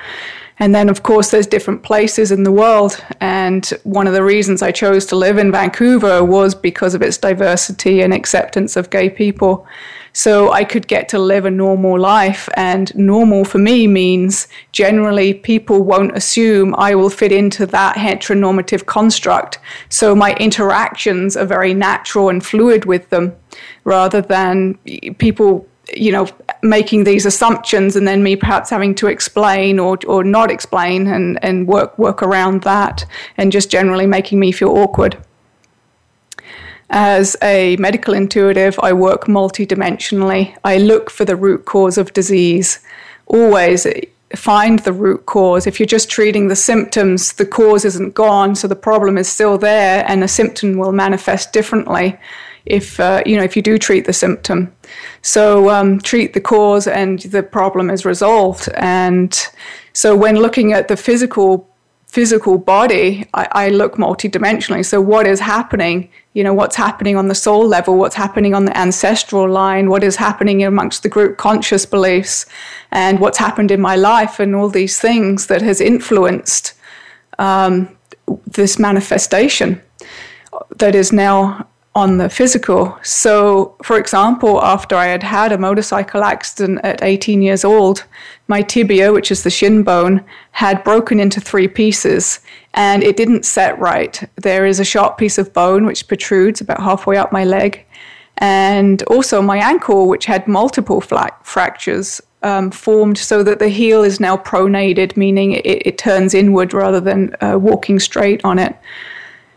[0.58, 3.04] And then, of course, there's different places in the world.
[3.20, 7.18] And one of the reasons I chose to live in Vancouver was because of its
[7.18, 9.68] diversity and acceptance of gay people.
[10.13, 12.48] So I could get to live a normal life.
[12.56, 18.86] And normal for me means generally people won't assume I will fit into that heteronormative
[18.86, 19.60] construct.
[19.89, 23.36] So my interactions are very natural and fluid with them
[23.84, 24.76] rather than
[25.18, 26.28] people you know,
[26.63, 31.43] making these assumptions and then me perhaps having to explain or, or not explain and,
[31.43, 33.06] and work, work around that
[33.38, 35.17] and just generally making me feel awkward.
[36.89, 40.56] As a medical intuitive, I work multidimensionally.
[40.63, 42.80] I look for the root cause of disease.
[43.26, 43.88] Always
[44.36, 45.65] find the root cause.
[45.65, 49.58] If you're just treating the symptoms, the cause isn't gone, so the problem is still
[49.58, 52.17] there, and the symptom will manifest differently
[52.65, 54.73] if uh, you know if you do treat the symptom.
[55.21, 58.69] So um, treat the cause, and the problem is resolved.
[58.75, 59.38] And
[59.93, 61.69] so when looking at the physical
[62.15, 64.86] physical body, I, I look multidimensionally.
[64.86, 66.10] So what is happening?
[66.32, 67.97] You know, what's happening on the soul level?
[67.97, 69.89] What's happening on the ancestral line?
[69.89, 72.45] What is happening amongst the group conscious beliefs?
[72.91, 76.73] And what's happened in my life and all these things that has influenced
[77.38, 77.89] um,
[78.47, 79.82] this manifestation
[80.78, 82.98] that is now on the physical.
[83.04, 88.04] So, for example, after I had had a motorcycle accident at 18 years old,
[88.50, 92.42] my tibia, which is the shin bone, had broken into three pieces
[92.74, 94.22] and it didn't set right.
[94.36, 97.86] There is a sharp piece of bone which protrudes about halfway up my leg.
[98.40, 104.20] And also my ankle, which had multiple fractures, um, formed so that the heel is
[104.20, 108.76] now pronated, meaning it, it turns inward rather than uh, walking straight on it.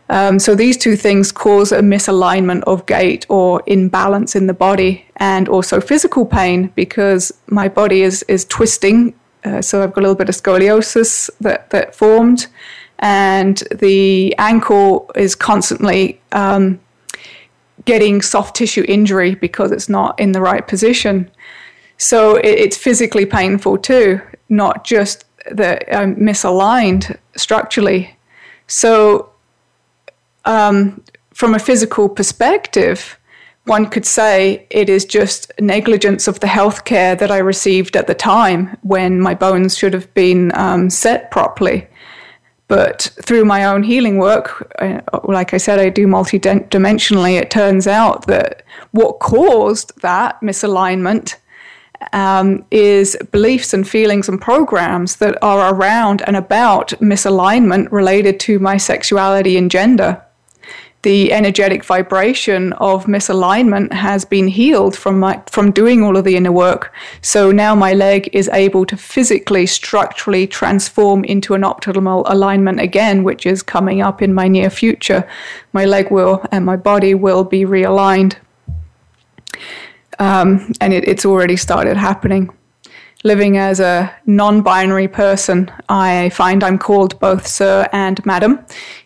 [0.09, 5.05] Um, so these two things cause a misalignment of gait or imbalance in the body,
[5.17, 9.13] and also physical pain because my body is is twisting.
[9.43, 12.47] Uh, so I've got a little bit of scoliosis that that formed,
[12.99, 16.79] and the ankle is constantly um,
[17.85, 21.29] getting soft tissue injury because it's not in the right position.
[21.97, 28.15] So it, it's physically painful too, not just that I'm misaligned structurally.
[28.67, 29.31] So,
[30.45, 33.19] um, from a physical perspective,
[33.65, 38.15] one could say it is just negligence of the healthcare that I received at the
[38.15, 41.87] time when my bones should have been um, set properly.
[42.67, 47.39] But through my own healing work, uh, like I said, I do multidimensionally.
[47.39, 51.35] It turns out that what caused that misalignment
[52.13, 58.59] um, is beliefs and feelings and programs that are around and about misalignment related to
[58.59, 60.23] my sexuality and gender
[61.01, 66.35] the energetic vibration of misalignment has been healed from my from doing all of the
[66.35, 66.93] inner work.
[67.21, 73.23] So now my leg is able to physically, structurally transform into an optimal alignment again,
[73.23, 75.27] which is coming up in my near future.
[75.71, 78.35] My leg will and my body will be realigned.
[80.19, 82.49] Um, and it, it's already started happening.
[83.23, 88.59] Living as a non binary person, I find I'm called both sir and madam.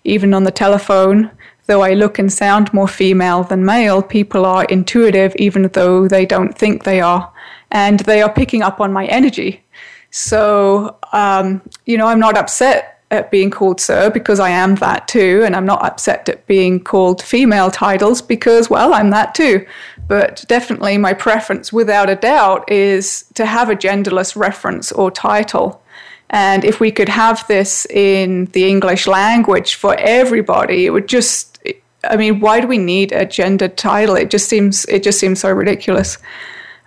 [0.04, 1.32] Even on the telephone,
[1.66, 6.26] though I look and sound more female than male, people are intuitive even though they
[6.26, 7.32] don't think they are.
[7.72, 9.64] And they are picking up on my energy.
[10.12, 15.08] So, um, you know, I'm not upset at being called sir because I am that
[15.08, 15.44] too.
[15.46, 19.66] And I'm not upset at being called female titles because, well, I'm that too.
[20.08, 25.83] But definitely my preference, without a doubt, is to have a genderless reference or title.
[26.34, 31.54] And if we could have this in the English language for everybody, it would just
[32.06, 34.16] I mean, why do we need a gender title?
[34.16, 36.18] It just seems it just seems so ridiculous.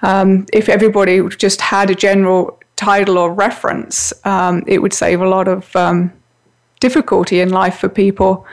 [0.03, 5.29] Um, if everybody just had a general title or reference, um, it would save a
[5.29, 6.13] lot of um,
[6.81, 8.47] difficulty in life for people.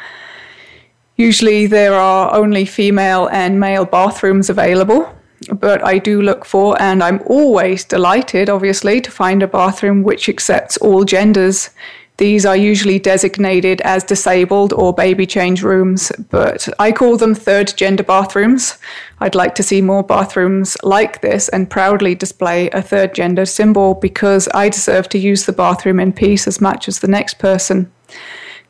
[1.18, 5.14] Usually, there are only female and male bathrooms available,
[5.46, 10.30] but I do look for, and I'm always delighted, obviously, to find a bathroom which
[10.30, 11.70] accepts all genders
[12.18, 17.74] these are usually designated as disabled or baby change rooms, but I call them third
[17.76, 18.78] gender bathrooms.
[19.20, 23.96] I'd like to see more bathrooms like this and proudly display a third gender symbol
[23.96, 27.92] because I deserve to use the bathroom in peace as much as the next person.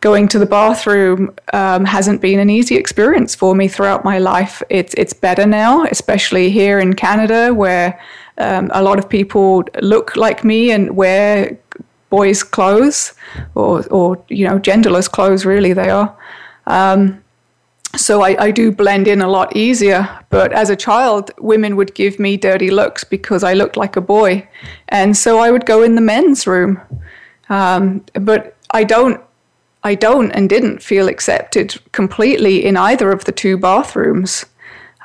[0.04, 4.62] Going to the bathroom um, hasn't been an easy experience for me throughout my life.
[4.70, 7.98] It's it's better now, especially here in Canada, where
[8.38, 11.58] um, a lot of people look like me and wear
[12.10, 13.14] boys' clothes,
[13.56, 16.14] or, or you know, genderless clothes, really, they are.
[16.68, 17.24] Um,
[17.96, 20.08] so I, I, do blend in a lot easier.
[20.30, 24.02] But as a child, women would give me dirty looks because I looked like a
[24.02, 24.48] boy.
[24.90, 26.80] And so I would go in the men's room.
[27.50, 29.20] Um, but I don't.
[29.84, 34.46] I don't and didn't feel accepted completely in either of the two bathrooms.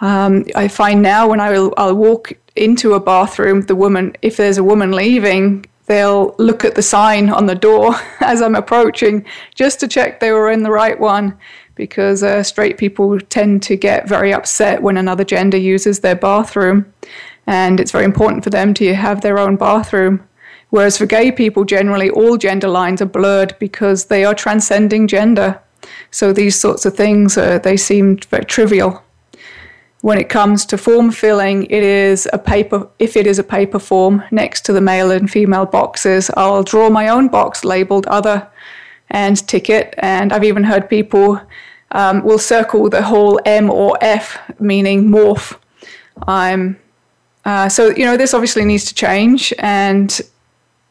[0.01, 4.37] Um, I find now when I will, I'll walk into a bathroom, the woman, if
[4.37, 9.25] there's a woman leaving, they'll look at the sign on the door as I'm approaching
[9.55, 11.37] just to check they were in the right one
[11.75, 16.93] because uh, straight people tend to get very upset when another gender uses their bathroom.
[17.47, 20.28] And it's very important for them to have their own bathroom.
[20.71, 25.61] Whereas for gay people, generally all gender lines are blurred because they are transcending gender.
[26.11, 29.03] So these sorts of things, uh, they seem very trivial
[30.01, 33.79] when it comes to form filling, it is a paper, if it is a paper
[33.79, 38.49] form next to the male and female boxes, I'll draw my own box labeled other
[39.11, 39.95] and tick it.
[39.99, 41.41] And I've even heard people
[41.91, 45.59] um, will circle the whole M or F, meaning morph.
[46.29, 46.79] I'm,
[47.45, 49.53] uh, so, you know, this obviously needs to change.
[49.59, 50.21] And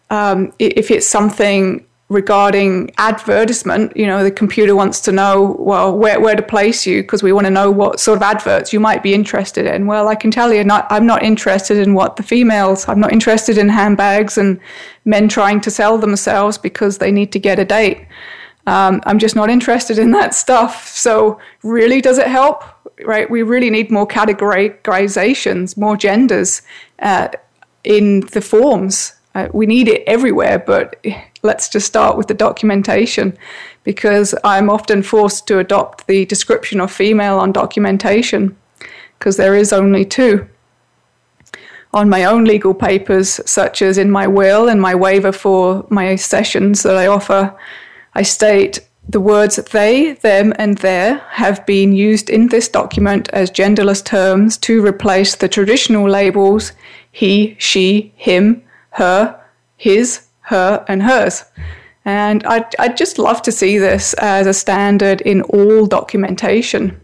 [0.09, 3.95] um, if it's something regarding advertisement.
[3.95, 7.33] You know, the computer wants to know, well, where, where to place you because we
[7.33, 9.87] want to know what sort of adverts you might be interested in.
[9.87, 13.11] Well, I can tell you, not, I'm not interested in what the females, I'm not
[13.11, 14.59] interested in handbags and
[15.03, 18.05] men trying to sell themselves because they need to get a date.
[18.67, 20.89] Um, I'm just not interested in that stuff.
[20.89, 22.63] So, really, does it help?
[23.05, 23.29] Right?
[23.29, 26.61] We really need more categorizations, more genders
[26.99, 27.29] uh,
[27.85, 29.13] in the forms.
[29.37, 30.95] Uh, we need it everywhere, but
[31.43, 33.37] let's just start with the documentation
[33.83, 38.57] because I'm often forced to adopt the description of female on documentation
[39.19, 40.47] because there is only two.
[41.93, 46.15] On my own legal papers, such as in my will and my waiver for my
[46.15, 47.55] sessions that I offer,
[48.15, 53.51] I state the words they, them, and their have been used in this document as
[53.51, 56.71] genderless terms to replace the traditional labels
[57.11, 59.39] he, she, him, her,
[59.77, 61.45] his, her, and hers.
[62.05, 66.99] And I'd, I'd just love to see this as a standard in all documentation.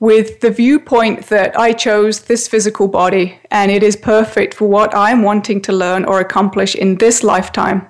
[0.00, 4.94] with the viewpoint that I chose this physical body and it is perfect for what
[4.94, 7.86] I'm wanting to learn or accomplish in this lifetime.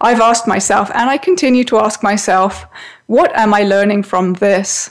[0.00, 2.64] I've asked myself, and I continue to ask myself,
[3.06, 4.90] what am I learning from this?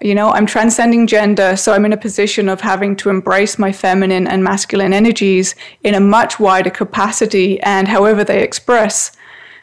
[0.00, 3.72] You know, I'm transcending gender, so I'm in a position of having to embrace my
[3.72, 9.10] feminine and masculine energies in a much wider capacity and however they express.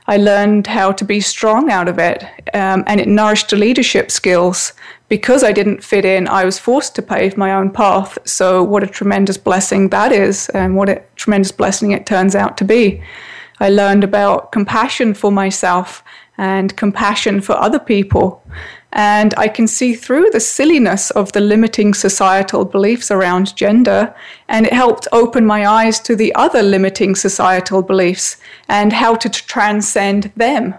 [0.07, 2.23] I learned how to be strong out of it,
[2.53, 4.73] um, and it nourished the leadership skills.
[5.07, 8.17] Because I didn't fit in, I was forced to pave my own path.
[8.25, 12.57] So, what a tremendous blessing that is, and what a tremendous blessing it turns out
[12.57, 13.01] to be.
[13.59, 16.03] I learned about compassion for myself
[16.37, 18.43] and compassion for other people.
[18.95, 24.15] And I can see through the silliness of the limiting societal beliefs around gender.
[24.47, 28.37] And it helped open my eyes to the other limiting societal beliefs
[28.69, 30.75] and how to transcend them.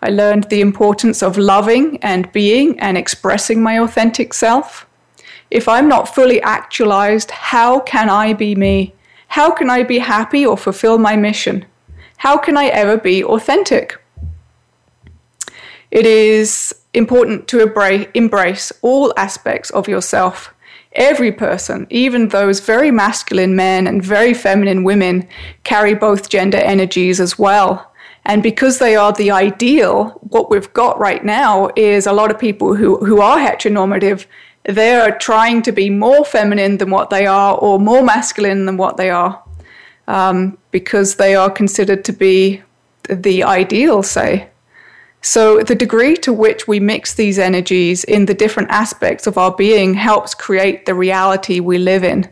[0.00, 4.86] I learned the importance of loving and being and expressing my authentic self.
[5.50, 8.94] If I'm not fully actualized, how can I be me?
[9.28, 11.66] How can I be happy or fulfill my mission?
[12.18, 14.00] How can I ever be authentic?
[15.90, 17.60] It is important to
[18.14, 20.54] embrace all aspects of yourself.
[20.92, 25.26] Every person, even those very masculine men and very feminine women,
[25.64, 27.92] carry both gender energies as well.
[28.24, 32.38] And because they are the ideal, what we've got right now is a lot of
[32.38, 34.26] people who, who are heteronormative.
[34.64, 38.96] They're trying to be more feminine than what they are or more masculine than what
[38.96, 39.42] they are
[40.06, 42.62] um, because they are considered to be
[43.08, 44.48] the ideal, say.
[45.24, 49.54] So, the degree to which we mix these energies in the different aspects of our
[49.54, 52.28] being helps create the reality we live in.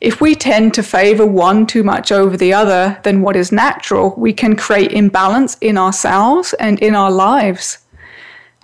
[0.00, 4.12] If we tend to favor one too much over the other than what is natural,
[4.16, 7.78] we can create imbalance in ourselves and in our lives.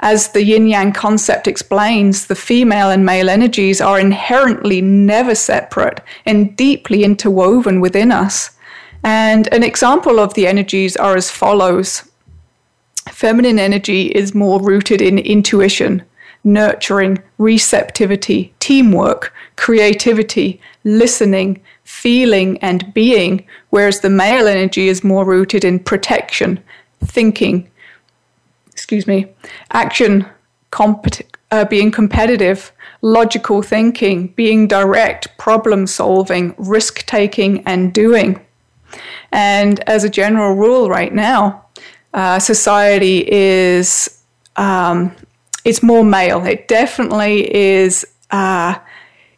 [0.00, 6.00] As the yin yang concept explains, the female and male energies are inherently never separate
[6.26, 8.50] and deeply interwoven within us.
[9.04, 12.10] And an example of the energies are as follows
[13.10, 16.02] Feminine energy is more rooted in intuition,
[16.44, 25.64] nurturing, receptivity, teamwork, creativity, listening, feeling, and being, whereas the male energy is more rooted
[25.64, 26.62] in protection,
[27.04, 27.68] thinking,
[28.70, 29.26] excuse me,
[29.72, 30.26] action,
[30.70, 32.72] compet- uh, being competitive,
[33.02, 38.40] logical thinking, being direct, problem solving, risk taking, and doing.
[39.32, 41.61] And as a general rule, right now,
[42.14, 44.22] uh, society is
[44.56, 45.14] um,
[45.64, 46.44] it's more male.
[46.44, 48.78] It definitely is uh,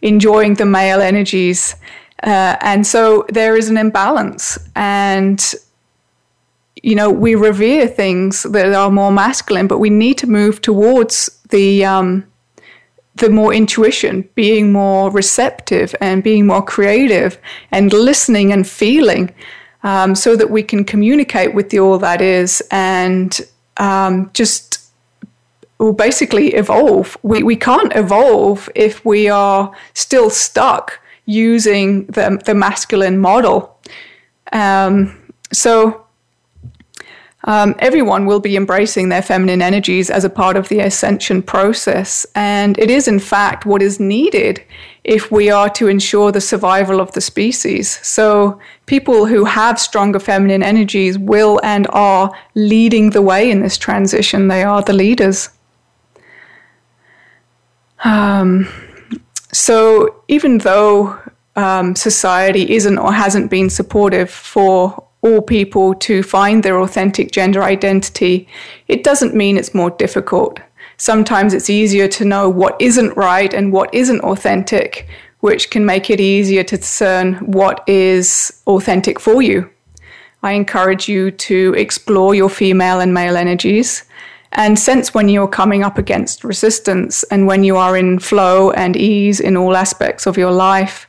[0.02, 1.76] enjoying the male energies,
[2.22, 4.58] uh, and so there is an imbalance.
[4.74, 5.54] And
[6.82, 11.30] you know, we revere things that are more masculine, but we need to move towards
[11.48, 12.24] the um,
[13.16, 17.38] the more intuition, being more receptive and being more creative
[17.70, 19.32] and listening and feeling
[19.84, 23.40] um, so that we can communicate with the all that is and
[23.76, 24.90] um, just
[25.78, 27.16] well, basically evolve.
[27.22, 33.78] We, we can't evolve if we are still stuck using the, the masculine model.
[34.52, 36.03] Um, so
[37.44, 42.24] um, everyone will be embracing their feminine energies as a part of the ascension process.
[42.34, 44.62] And it is, in fact, what is needed
[45.04, 47.98] if we are to ensure the survival of the species.
[48.02, 53.76] So, people who have stronger feminine energies will and are leading the way in this
[53.76, 54.48] transition.
[54.48, 55.50] They are the leaders.
[58.04, 58.68] Um,
[59.52, 61.18] so, even though
[61.56, 67.62] um, society isn't or hasn't been supportive for all people to find their authentic gender
[67.62, 68.46] identity,
[68.88, 70.60] it doesn't mean it's more difficult.
[70.98, 75.08] Sometimes it's easier to know what isn't right and what isn't authentic,
[75.40, 79.68] which can make it easier to discern what is authentic for you.
[80.42, 84.04] I encourage you to explore your female and male energies
[84.52, 88.94] and sense when you're coming up against resistance and when you are in flow and
[88.94, 91.08] ease in all aspects of your life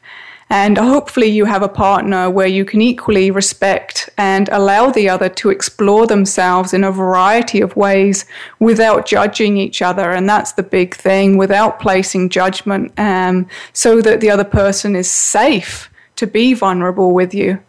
[0.50, 5.28] and hopefully, you have a partner where you can equally respect and allow the other
[5.30, 8.26] to explore themselves in a variety of ways
[8.60, 10.12] without judging each other.
[10.12, 15.10] And that's the big thing without placing judgment, um, so that the other person is
[15.10, 17.60] safe to be vulnerable with you.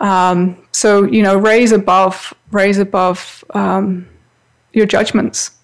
[0.00, 4.06] Um, so, you know, raise above, raise above um,
[4.74, 5.55] your judgments.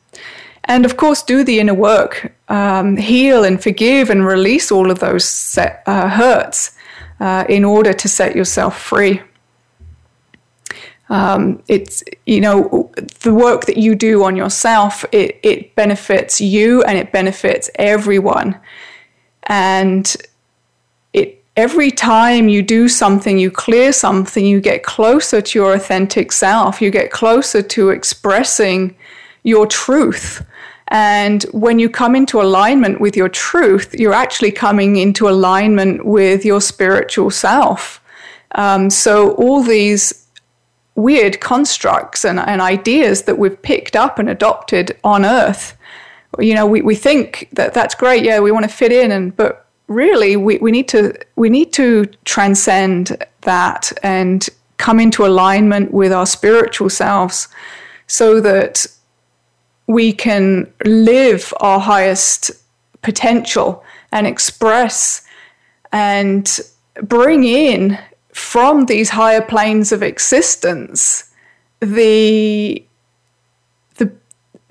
[0.64, 5.00] And of course, do the inner work, um, heal and forgive and release all of
[5.00, 6.76] those set, uh, hurts
[7.20, 9.20] uh, in order to set yourself free.
[11.08, 12.90] Um, it's you know
[13.20, 15.04] the work that you do on yourself.
[15.12, 18.58] It it benefits you and it benefits everyone.
[19.44, 20.16] And
[21.12, 26.32] it every time you do something, you clear something, you get closer to your authentic
[26.32, 26.80] self.
[26.80, 28.96] You get closer to expressing
[29.42, 30.42] your truth.
[30.93, 36.45] And when you come into alignment with your truth, you're actually coming into alignment with
[36.45, 37.99] your spiritual self.
[38.57, 40.28] Um, so all these
[40.95, 45.78] weird constructs and, and ideas that we've picked up and adopted on Earth.
[46.38, 48.22] You know, we, we think that that's great.
[48.22, 51.72] Yeah, we want to fit in, and but really, we, we need to we need
[51.72, 57.49] to transcend that and come into alignment with our spiritual selves,
[58.07, 58.86] so that
[59.86, 62.50] we can live our highest
[63.02, 65.26] potential and express
[65.92, 66.60] and
[67.02, 67.98] bring in
[68.32, 71.30] from these higher planes of existence
[71.80, 72.82] the
[73.96, 74.10] the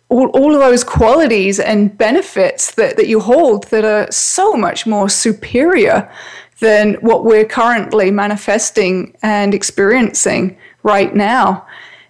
[0.09, 4.87] all, all of those qualities and benefits that, that you hold that are so much
[4.87, 6.11] more superior
[6.59, 11.65] than what we're currently manifesting and experiencing right now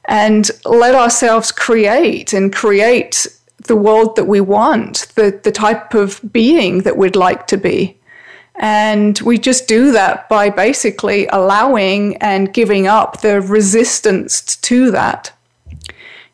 [0.06, 3.28] and let ourselves create and create
[3.68, 7.98] the world that we want the, the type of being that we'd like to be
[8.62, 15.32] and we just do that by basically allowing and giving up the resistance to that.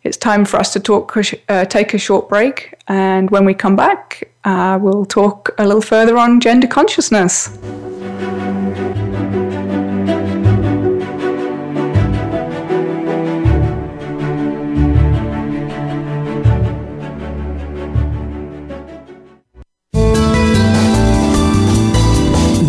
[0.03, 1.15] It's time for us to talk,
[1.49, 2.76] uh, take a short break.
[2.88, 7.57] And when we come back, uh, we'll talk a little further on gender consciousness.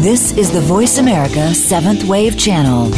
[0.08, 2.88] This is the Voice America Seventh Wave Channel.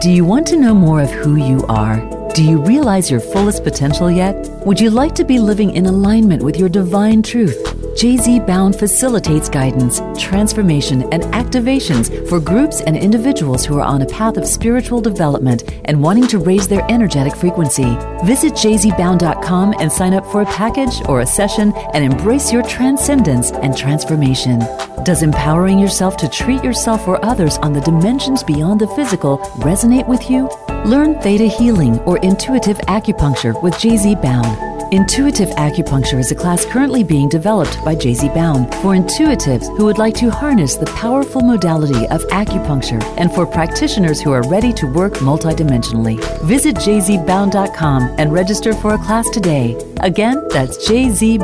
[0.00, 1.98] Do you want to know more of who you are?
[2.34, 4.36] Do you realize your fullest potential yet?
[4.64, 7.71] Would you like to be living in alignment with your divine truth?
[7.94, 14.06] JZ Bown facilitates guidance, transformation, and activations for groups and individuals who are on a
[14.06, 17.96] path of spiritual development and wanting to raise their energetic frequency.
[18.24, 23.52] Visit jzbown.com and sign up for a package or a session and embrace your transcendence
[23.52, 24.60] and transformation.
[25.04, 30.08] Does empowering yourself to treat yourself or others on the dimensions beyond the physical resonate
[30.08, 30.48] with you?
[30.86, 34.71] Learn Theta Healing or Intuitive Acupuncture with JZ Bown.
[34.92, 39.96] Intuitive Acupuncture is a class currently being developed by JZ Bown for intuitives who would
[39.96, 44.86] like to harness the powerful modality of acupuncture and for practitioners who are ready to
[44.86, 46.20] work multidimensionally.
[46.42, 49.82] Visit jzbown.com and register for a class today.
[50.00, 51.38] Again, that's jzbown.com.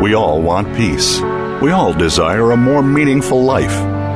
[0.00, 1.20] We all want peace.
[1.60, 3.95] We all desire a more meaningful life.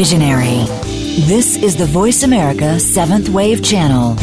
[0.00, 0.64] Visionary.
[1.28, 4.16] This is the Voice America Seventh Wave Channel.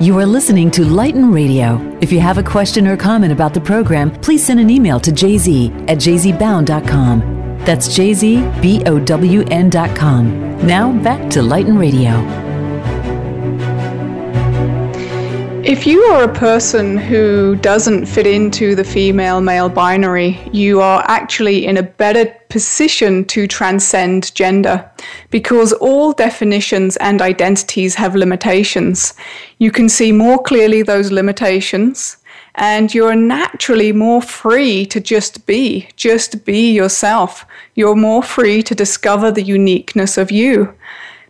[0.00, 1.98] You are listening to Lighten Radio.
[2.00, 5.10] If you have a question or comment about the program, please send an email to
[5.10, 7.18] jz at jzbown.com.
[7.64, 8.56] That's jzbown.com.
[10.64, 12.43] Now back to Lighten Radio.
[15.66, 21.02] If you are a person who doesn't fit into the female male binary, you are
[21.08, 24.86] actually in a better position to transcend gender
[25.30, 29.14] because all definitions and identities have limitations.
[29.56, 32.18] You can see more clearly those limitations
[32.56, 37.46] and you're naturally more free to just be, just be yourself.
[37.74, 40.74] You're more free to discover the uniqueness of you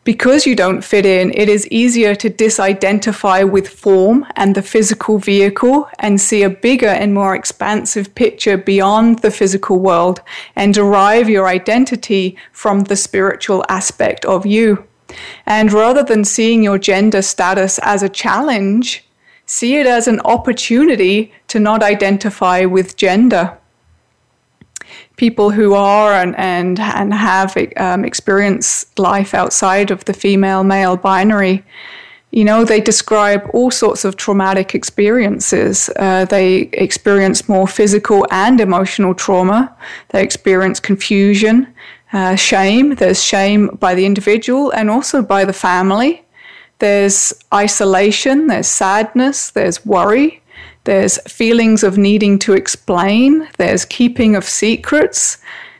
[0.04, 5.18] because you don't fit in, it is easier to disidentify with form and the physical
[5.18, 10.20] vehicle and see a bigger and more expansive picture beyond the physical world
[10.54, 14.84] and derive your identity from the spiritual aspect of you.
[15.46, 19.04] And rather than seeing your gender status as a challenge,
[19.46, 23.56] see it as an opportunity to not identify with gender.
[25.16, 30.96] People who are and and, and have um, experienced life outside of the female male
[30.96, 31.64] binary.
[32.30, 35.88] You know, they describe all sorts of traumatic experiences.
[35.94, 39.72] Uh, they experience more physical and emotional trauma.
[40.08, 41.72] They experience confusion,
[42.12, 42.96] uh, shame.
[42.96, 46.24] There's shame by the individual and also by the family.
[46.80, 50.42] There's isolation, there's sadness, there's worry,
[50.84, 55.38] there's feelings of needing to explain, there's keeping of secrets,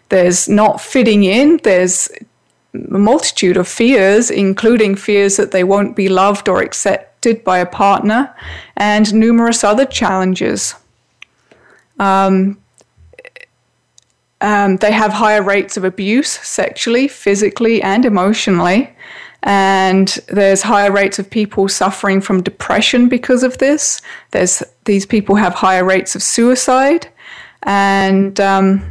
[0.09, 2.09] there's not fitting in, there's
[2.75, 7.67] a multitude of fears, including fears that they won't be loved or accepted by a
[7.67, 8.35] partner,
[8.77, 10.75] and numerous other challenges.
[11.99, 12.59] Um,
[14.41, 18.95] um, they have higher rates of abuse sexually, physically, and emotionally.
[19.43, 24.01] And there's higher rates of people suffering from depression because of this.
[24.33, 27.09] There's these people have higher rates of suicide.
[27.63, 28.91] And, um,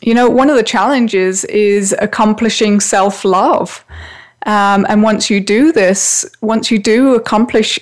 [0.00, 3.84] you know, one of the challenges is accomplishing self love.
[4.46, 7.78] Um, and once you do this, once you do accomplish,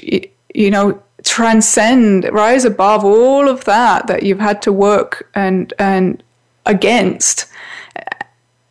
[0.55, 6.23] you know, transcend, rise above all of that that you've had to work and and
[6.67, 7.47] against,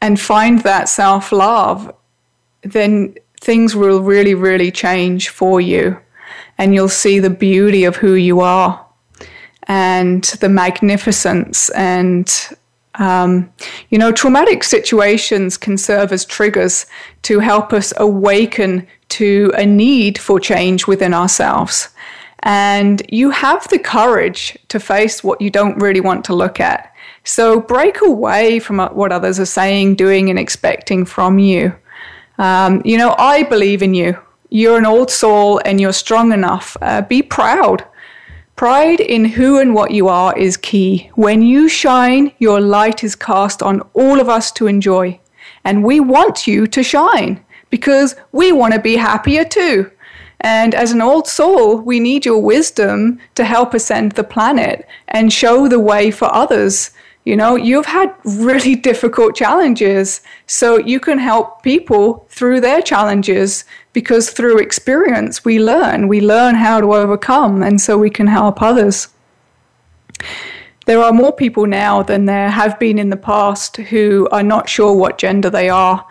[0.01, 1.93] and find that self love,
[2.61, 5.99] then things will really, really change for you.
[6.59, 8.85] And you'll see the beauty of who you are
[9.63, 11.69] and the magnificence.
[11.69, 12.31] And,
[12.95, 13.51] um,
[13.89, 16.85] you know, traumatic situations can serve as triggers
[17.23, 21.89] to help us awaken to a need for change within ourselves.
[22.43, 26.93] And you have the courage to face what you don't really want to look at.
[27.23, 31.73] So break away from what others are saying, doing, and expecting from you.
[32.37, 34.17] Um, you know, I believe in you.
[34.49, 36.75] You're an old soul and you're strong enough.
[36.81, 37.85] Uh, be proud.
[38.55, 41.11] Pride in who and what you are is key.
[41.15, 45.19] When you shine, your light is cast on all of us to enjoy.
[45.63, 49.91] And we want you to shine because we want to be happier too.
[50.41, 55.31] And as an old soul, we need your wisdom to help ascend the planet and
[55.31, 56.91] show the way for others
[57.25, 60.21] you know, you've had really difficult challenges.
[60.47, 66.07] So you can help people through their challenges because through experience we learn.
[66.07, 69.09] We learn how to overcome, and so we can help others.
[70.85, 74.67] There are more people now than there have been in the past who are not
[74.67, 76.05] sure what gender they are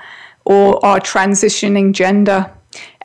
[0.44, 2.48] or are transitioning gender.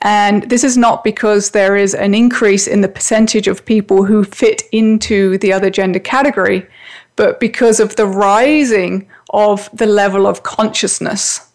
[0.04, 4.24] And this is not because there is an increase in the percentage of people who
[4.24, 6.68] fit into the other gender category
[7.16, 11.49] but because of the rising of the level of consciousness.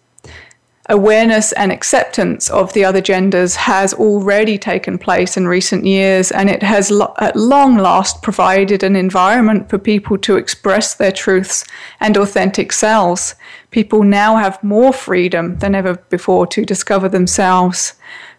[0.90, 6.48] Awareness and acceptance of the other genders has already taken place in recent years, and
[6.48, 11.66] it has lo- at long last provided an environment for people to express their truths
[12.00, 13.34] and authentic selves.
[13.70, 17.92] People now have more freedom than ever before to discover themselves.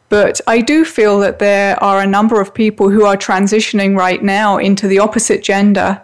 [0.10, 4.24] But I do feel that there are a number of people who are transitioning right
[4.24, 6.02] now into the opposite gender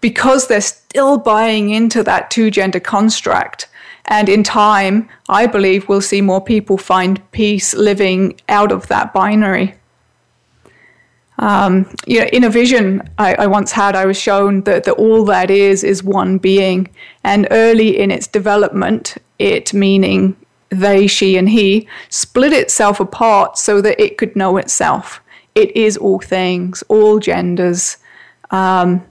[0.00, 3.68] because they're still buying into that two gender construct.
[4.06, 9.12] And in time, I believe we'll see more people find peace living out of that
[9.12, 9.74] binary.
[11.38, 14.92] Um, you know, in a vision I, I, once had, I was shown that, that
[14.92, 16.88] all that is is one being.
[17.24, 20.36] And early in its development, it meaning
[20.68, 25.20] they, she, and he, split itself apart so that it could know itself.
[25.54, 27.96] It is all things, all genders.
[28.50, 29.02] Um,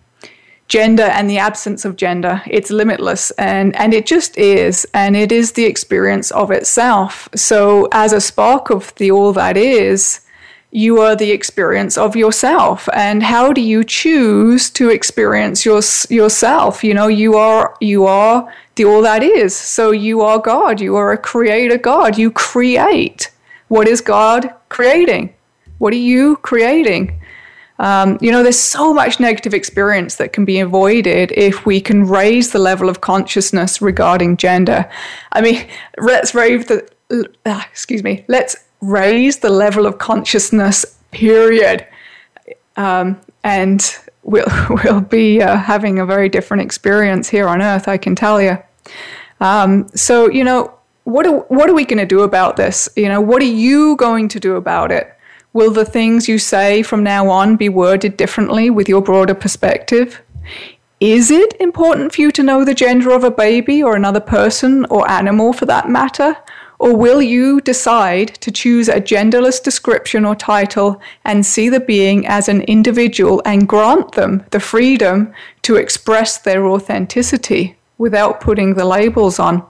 [0.70, 2.42] gender and the absence of gender.
[2.48, 4.88] It's limitless and, and it just is.
[4.94, 7.28] And it is the experience of itself.
[7.36, 10.22] So, as a spark of the all that is,
[10.72, 12.88] you are the experience of yourself.
[12.94, 16.84] And how do you choose to experience your, yourself?
[16.84, 19.56] You know, you are, you are the all that is.
[19.56, 20.80] So, you are God.
[20.80, 22.18] You are a creator God.
[22.18, 23.32] You create.
[23.70, 25.34] What is God creating?
[25.80, 27.20] What are you creating?
[27.80, 32.04] Um, you know, there's so much negative experience that can be avoided if we can
[32.04, 34.90] raise the level of consciousness regarding gender.
[35.32, 35.66] I mean,
[35.98, 36.88] let's raise the,
[37.46, 41.88] uh, excuse me, let's raise the level of consciousness, period.
[42.76, 43.82] Um, and
[44.24, 44.46] we'll,
[44.84, 48.58] we'll be uh, having a very different experience here on Earth, I can tell you.
[49.40, 50.74] Um, so, you know,
[51.06, 52.90] what are, what are we going to do about this?
[52.98, 55.16] You know, what are you going to do about it?
[55.54, 60.22] Will the things you say from now on be worded differently with your broader perspective?
[61.00, 64.86] Is it important for you to know the gender of a baby or another person
[64.90, 66.38] or animal for that matter?
[66.78, 72.28] Or will you decide to choose a genderless description or title and see the being
[72.28, 75.34] as an individual and grant them the freedom
[75.64, 77.76] to express their authenticity?
[78.00, 79.64] without putting the labels on.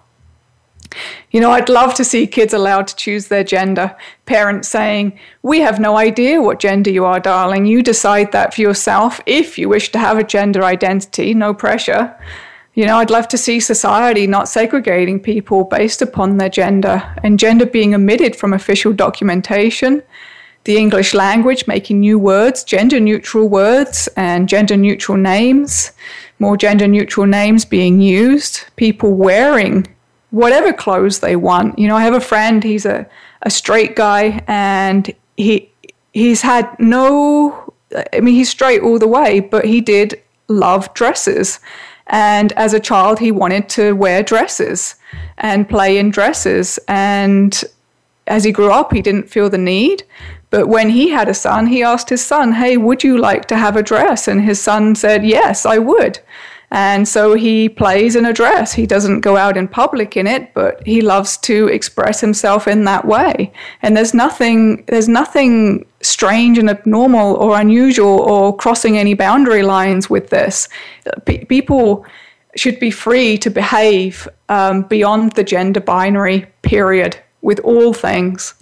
[1.31, 3.95] You know, I'd love to see kids allowed to choose their gender.
[4.25, 7.65] Parents saying, We have no idea what gender you are, darling.
[7.65, 12.15] You decide that for yourself if you wish to have a gender identity, no pressure.
[12.73, 17.37] You know, I'd love to see society not segregating people based upon their gender and
[17.37, 20.01] gender being omitted from official documentation.
[20.63, 25.91] The English language making new words, gender neutral words, and gender neutral names,
[26.39, 29.87] more gender neutral names being used, people wearing
[30.31, 31.77] whatever clothes they want.
[31.79, 33.07] You know, I have a friend, he's a,
[33.41, 35.71] a straight guy and he
[36.11, 37.73] he's had no
[38.13, 41.59] I mean he's straight all the way, but he did love dresses.
[42.07, 44.95] And as a child he wanted to wear dresses
[45.37, 47.63] and play in dresses and
[48.27, 50.03] as he grew up he didn't feel the need.
[50.51, 53.57] But when he had a son, he asked his son, Hey, would you like to
[53.57, 54.27] have a dress?
[54.27, 56.19] And his son said, Yes, I would.
[56.71, 58.73] And so he plays in a dress.
[58.73, 62.83] He doesn't go out in public in it, but he loves to express himself in
[62.83, 63.51] that way.
[63.81, 70.09] And there's nothing, there's nothing strange and abnormal or unusual or crossing any boundary lines
[70.09, 70.69] with this.
[71.25, 72.05] P- people
[72.55, 78.53] should be free to behave um, beyond the gender binary period with all things.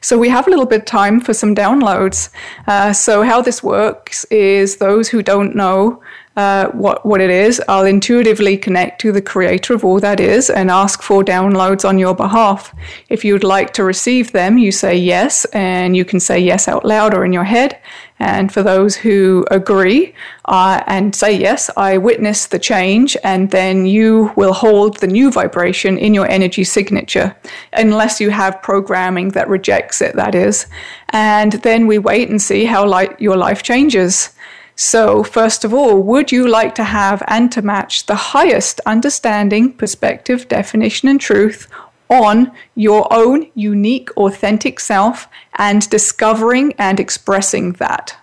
[0.00, 2.30] So we have a little bit of time for some downloads.
[2.66, 6.02] Uh, so how this works is those who don't know
[6.36, 10.48] uh, what, what it is, I'll intuitively connect to the creator of all that is
[10.48, 12.74] and ask for downloads on your behalf.
[13.10, 16.84] If you'd like to receive them, you say yes, and you can say yes out
[16.86, 17.78] loud or in your head.
[18.18, 23.86] And for those who agree uh, and say yes, I witness the change, and then
[23.86, 27.34] you will hold the new vibration in your energy signature,
[27.72, 30.66] unless you have programming that rejects it, that is.
[31.08, 32.84] And then we wait and see how
[33.18, 34.30] your life changes.
[34.74, 39.72] So, first of all, would you like to have and to match the highest understanding,
[39.72, 41.68] perspective, definition, and truth
[42.12, 48.16] on your own unique, authentic self and discovering and expressing that?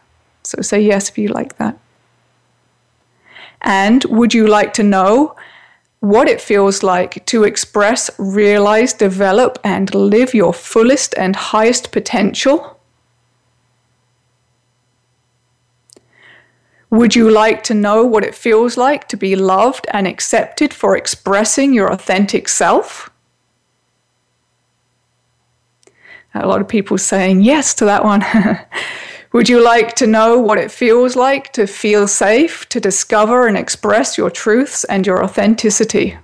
[0.43, 1.77] So, say yes if you like that.
[3.61, 5.35] And would you like to know
[5.99, 12.79] what it feels like to express, realize, develop, and live your fullest and highest potential?
[16.89, 20.97] Would you like to know what it feels like to be loved and accepted for
[20.97, 23.11] expressing your authentic self?
[26.33, 28.23] A lot of people saying yes to that one.
[29.33, 33.57] Would you like to know what it feels like to feel safe, to discover and
[33.57, 36.17] express your truths and your authenticity?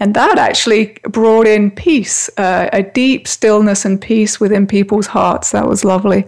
[0.00, 5.52] And that actually brought in peace, uh, a deep stillness and peace within people's hearts.
[5.52, 6.26] That was lovely.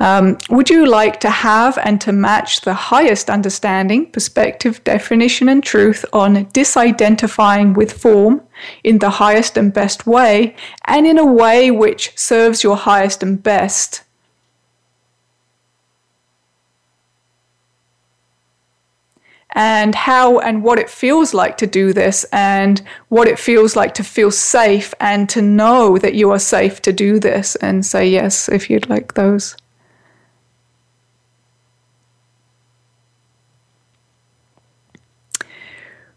[0.00, 5.62] Um, would you like to have and to match the highest understanding, perspective, definition, and
[5.62, 8.40] truth on disidentifying with form
[8.82, 13.42] in the highest and best way, and in a way which serves your highest and
[13.42, 14.02] best?
[19.52, 23.94] and how and what it feels like to do this and what it feels like
[23.94, 28.08] to feel safe and to know that you are safe to do this and say
[28.08, 29.56] yes if you'd like those.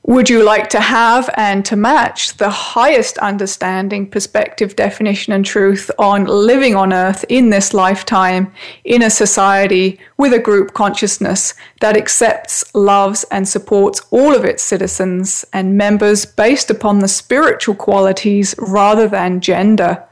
[0.05, 5.89] Would you like to have and to match the highest understanding, perspective, definition, and truth
[5.97, 8.51] on living on earth in this lifetime
[8.83, 14.61] in a society with a group consciousness that accepts, loves, and supports all of its
[14.61, 20.03] citizens and members based upon the spiritual qualities rather than gender?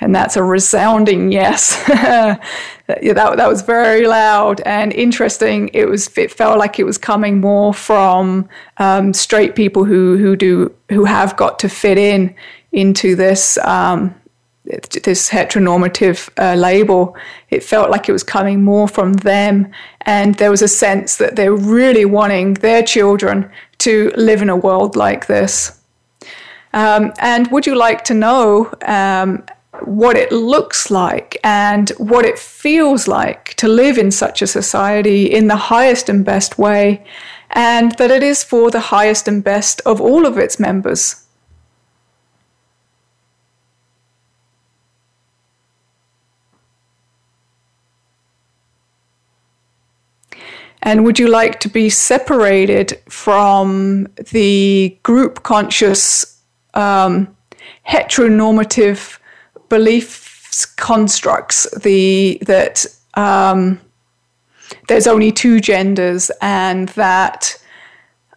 [0.00, 1.82] And that's a resounding yes.
[1.86, 2.40] that,
[2.86, 5.70] that was very loud and interesting.
[5.72, 10.36] It was it felt like it was coming more from um, straight people who who
[10.36, 12.34] do who have got to fit in
[12.72, 14.14] into this um,
[14.64, 17.16] this heteronormative uh, label.
[17.50, 19.70] It felt like it was coming more from them,
[20.02, 24.56] and there was a sense that they're really wanting their children to live in a
[24.56, 25.80] world like this.
[26.72, 29.44] Um, and would you like to know um,
[29.84, 35.26] what it looks like and what it feels like to live in such a society
[35.26, 37.04] in the highest and best way,
[37.50, 41.22] and that it is for the highest and best of all of its members.
[50.82, 56.40] And would you like to be separated from the group conscious,
[56.74, 57.36] um,
[57.88, 59.18] heteronormative
[59.68, 63.80] belief constructs the that um,
[64.88, 67.62] there's only two genders and that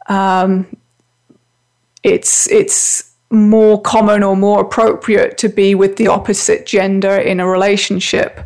[0.08, 0.68] um,
[2.04, 7.48] it's it's more common or more appropriate to be with the opposite gender in a
[7.48, 8.44] relationship.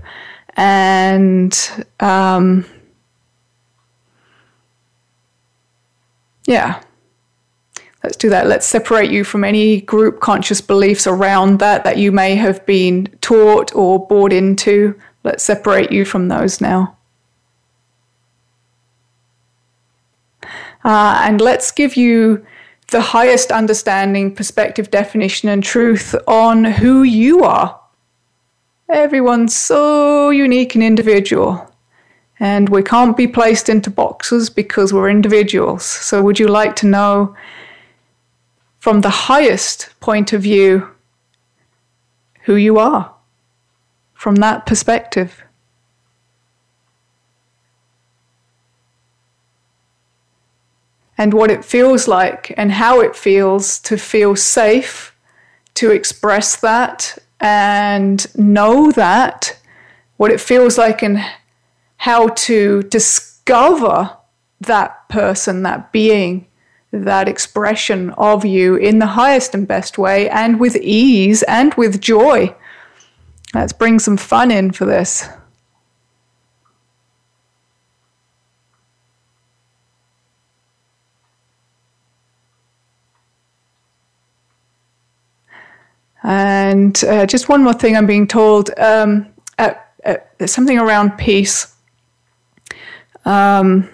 [0.55, 1.57] And
[1.99, 2.65] um,
[6.45, 6.81] yeah
[8.03, 12.11] let's do that let's separate you from any group conscious beliefs around that that you
[12.11, 16.95] may have been taught or bought into let's separate you from those now
[20.83, 22.45] uh, and let's give you
[22.91, 27.79] the highest understanding perspective definition and truth on who you are
[28.93, 31.67] Everyone's so unique and individual.
[32.39, 35.83] And we can't be placed into boxes because we're individuals.
[35.83, 37.35] So, would you like to know
[38.83, 40.89] from the highest point of view
[42.41, 43.13] who you are
[44.13, 45.41] from that perspective?
[51.17, 55.15] And what it feels like, and how it feels to feel safe
[55.75, 59.57] to express that and know that
[60.17, 61.23] what it feels like and
[61.95, 64.17] how to discover
[64.59, 66.47] that person, that being,
[66.93, 71.99] that expression of you in the highest and best way and with ease and with
[71.99, 72.55] joy.
[73.53, 75.27] Let's bring some fun in for this.
[86.21, 89.27] And uh, just one more thing I'm being told um,
[89.57, 89.73] uh,
[90.05, 91.75] uh, something around peace.
[93.25, 93.89] Um,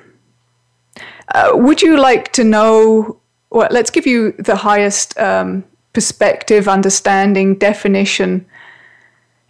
[1.34, 3.20] uh, would you like to know?
[3.52, 5.64] Well, let's give you the highest um,
[5.94, 8.46] perspective, understanding, definition,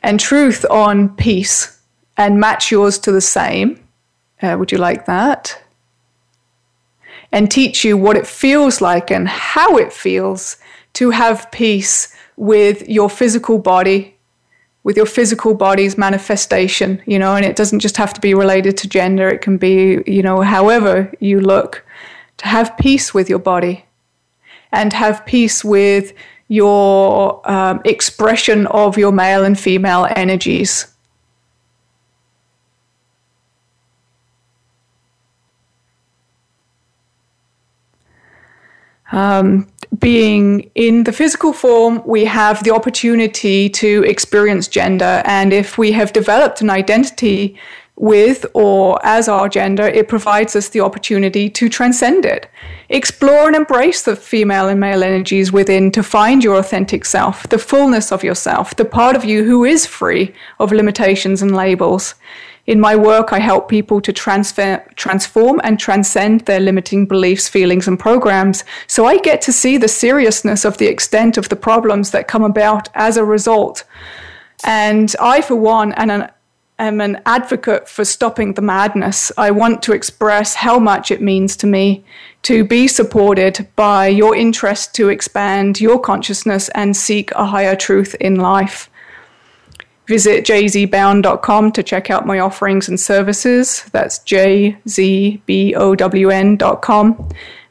[0.02, 1.80] and truth on peace
[2.18, 3.82] and match yours to the same.
[4.42, 5.62] Uh, would you like that?
[7.32, 10.58] And teach you what it feels like and how it feels
[10.94, 14.16] to have peace with your physical body,
[14.90, 18.76] with your physical body's manifestation, you know, and it doesn't just have to be related
[18.76, 21.86] to gender, it can be, you know, however you look,
[22.38, 23.86] to have peace with your body
[24.72, 26.12] and have peace with
[26.48, 30.88] your um, expression of your male and female energies.
[39.12, 39.68] Um,
[39.98, 45.22] being in the physical form, we have the opportunity to experience gender.
[45.26, 47.58] And if we have developed an identity
[47.96, 52.50] with or as our gender, it provides us the opportunity to transcend it.
[52.88, 57.60] Explore and embrace the female and male energies within to find your authentic self, the
[57.60, 62.16] fullness of yourself, the part of you who is free of limitations and labels.
[62.70, 67.88] In my work, I help people to transfer, transform and transcend their limiting beliefs, feelings,
[67.88, 68.64] and programs.
[68.86, 72.44] So I get to see the seriousness of the extent of the problems that come
[72.44, 73.86] about as a result.
[74.64, 76.30] And I, for one, and an,
[76.78, 79.32] am an advocate for stopping the madness.
[79.36, 82.06] I want to express how much it means to me
[82.44, 88.14] to be supported by your interest to expand your consciousness and seek a higher truth
[88.20, 88.92] in life.
[90.10, 93.84] Visit jzbown.com to check out my offerings and services.
[93.92, 94.90] That's jzbown.com.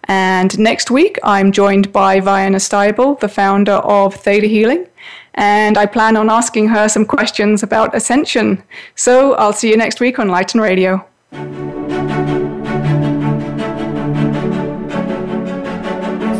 [0.04, 4.86] And next week, I'm joined by Vianna Stibal, the founder of Theta Healing,
[5.34, 8.62] and I plan on asking her some questions about ascension.
[8.94, 11.04] So I'll see you next week on Lighten Radio.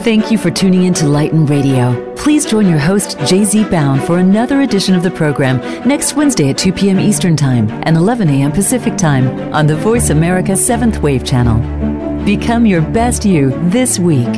[0.05, 2.15] Thank you for tuning in to Lighten Radio.
[2.15, 6.57] Please join your host, JZ Bown, for another edition of the program next Wednesday at
[6.57, 7.01] 2 p.m.
[7.01, 8.53] Eastern Time and 11 a.m.
[8.53, 11.59] Pacific Time on the Voice America 7th Wave Channel.
[12.25, 14.29] Become your best you this week.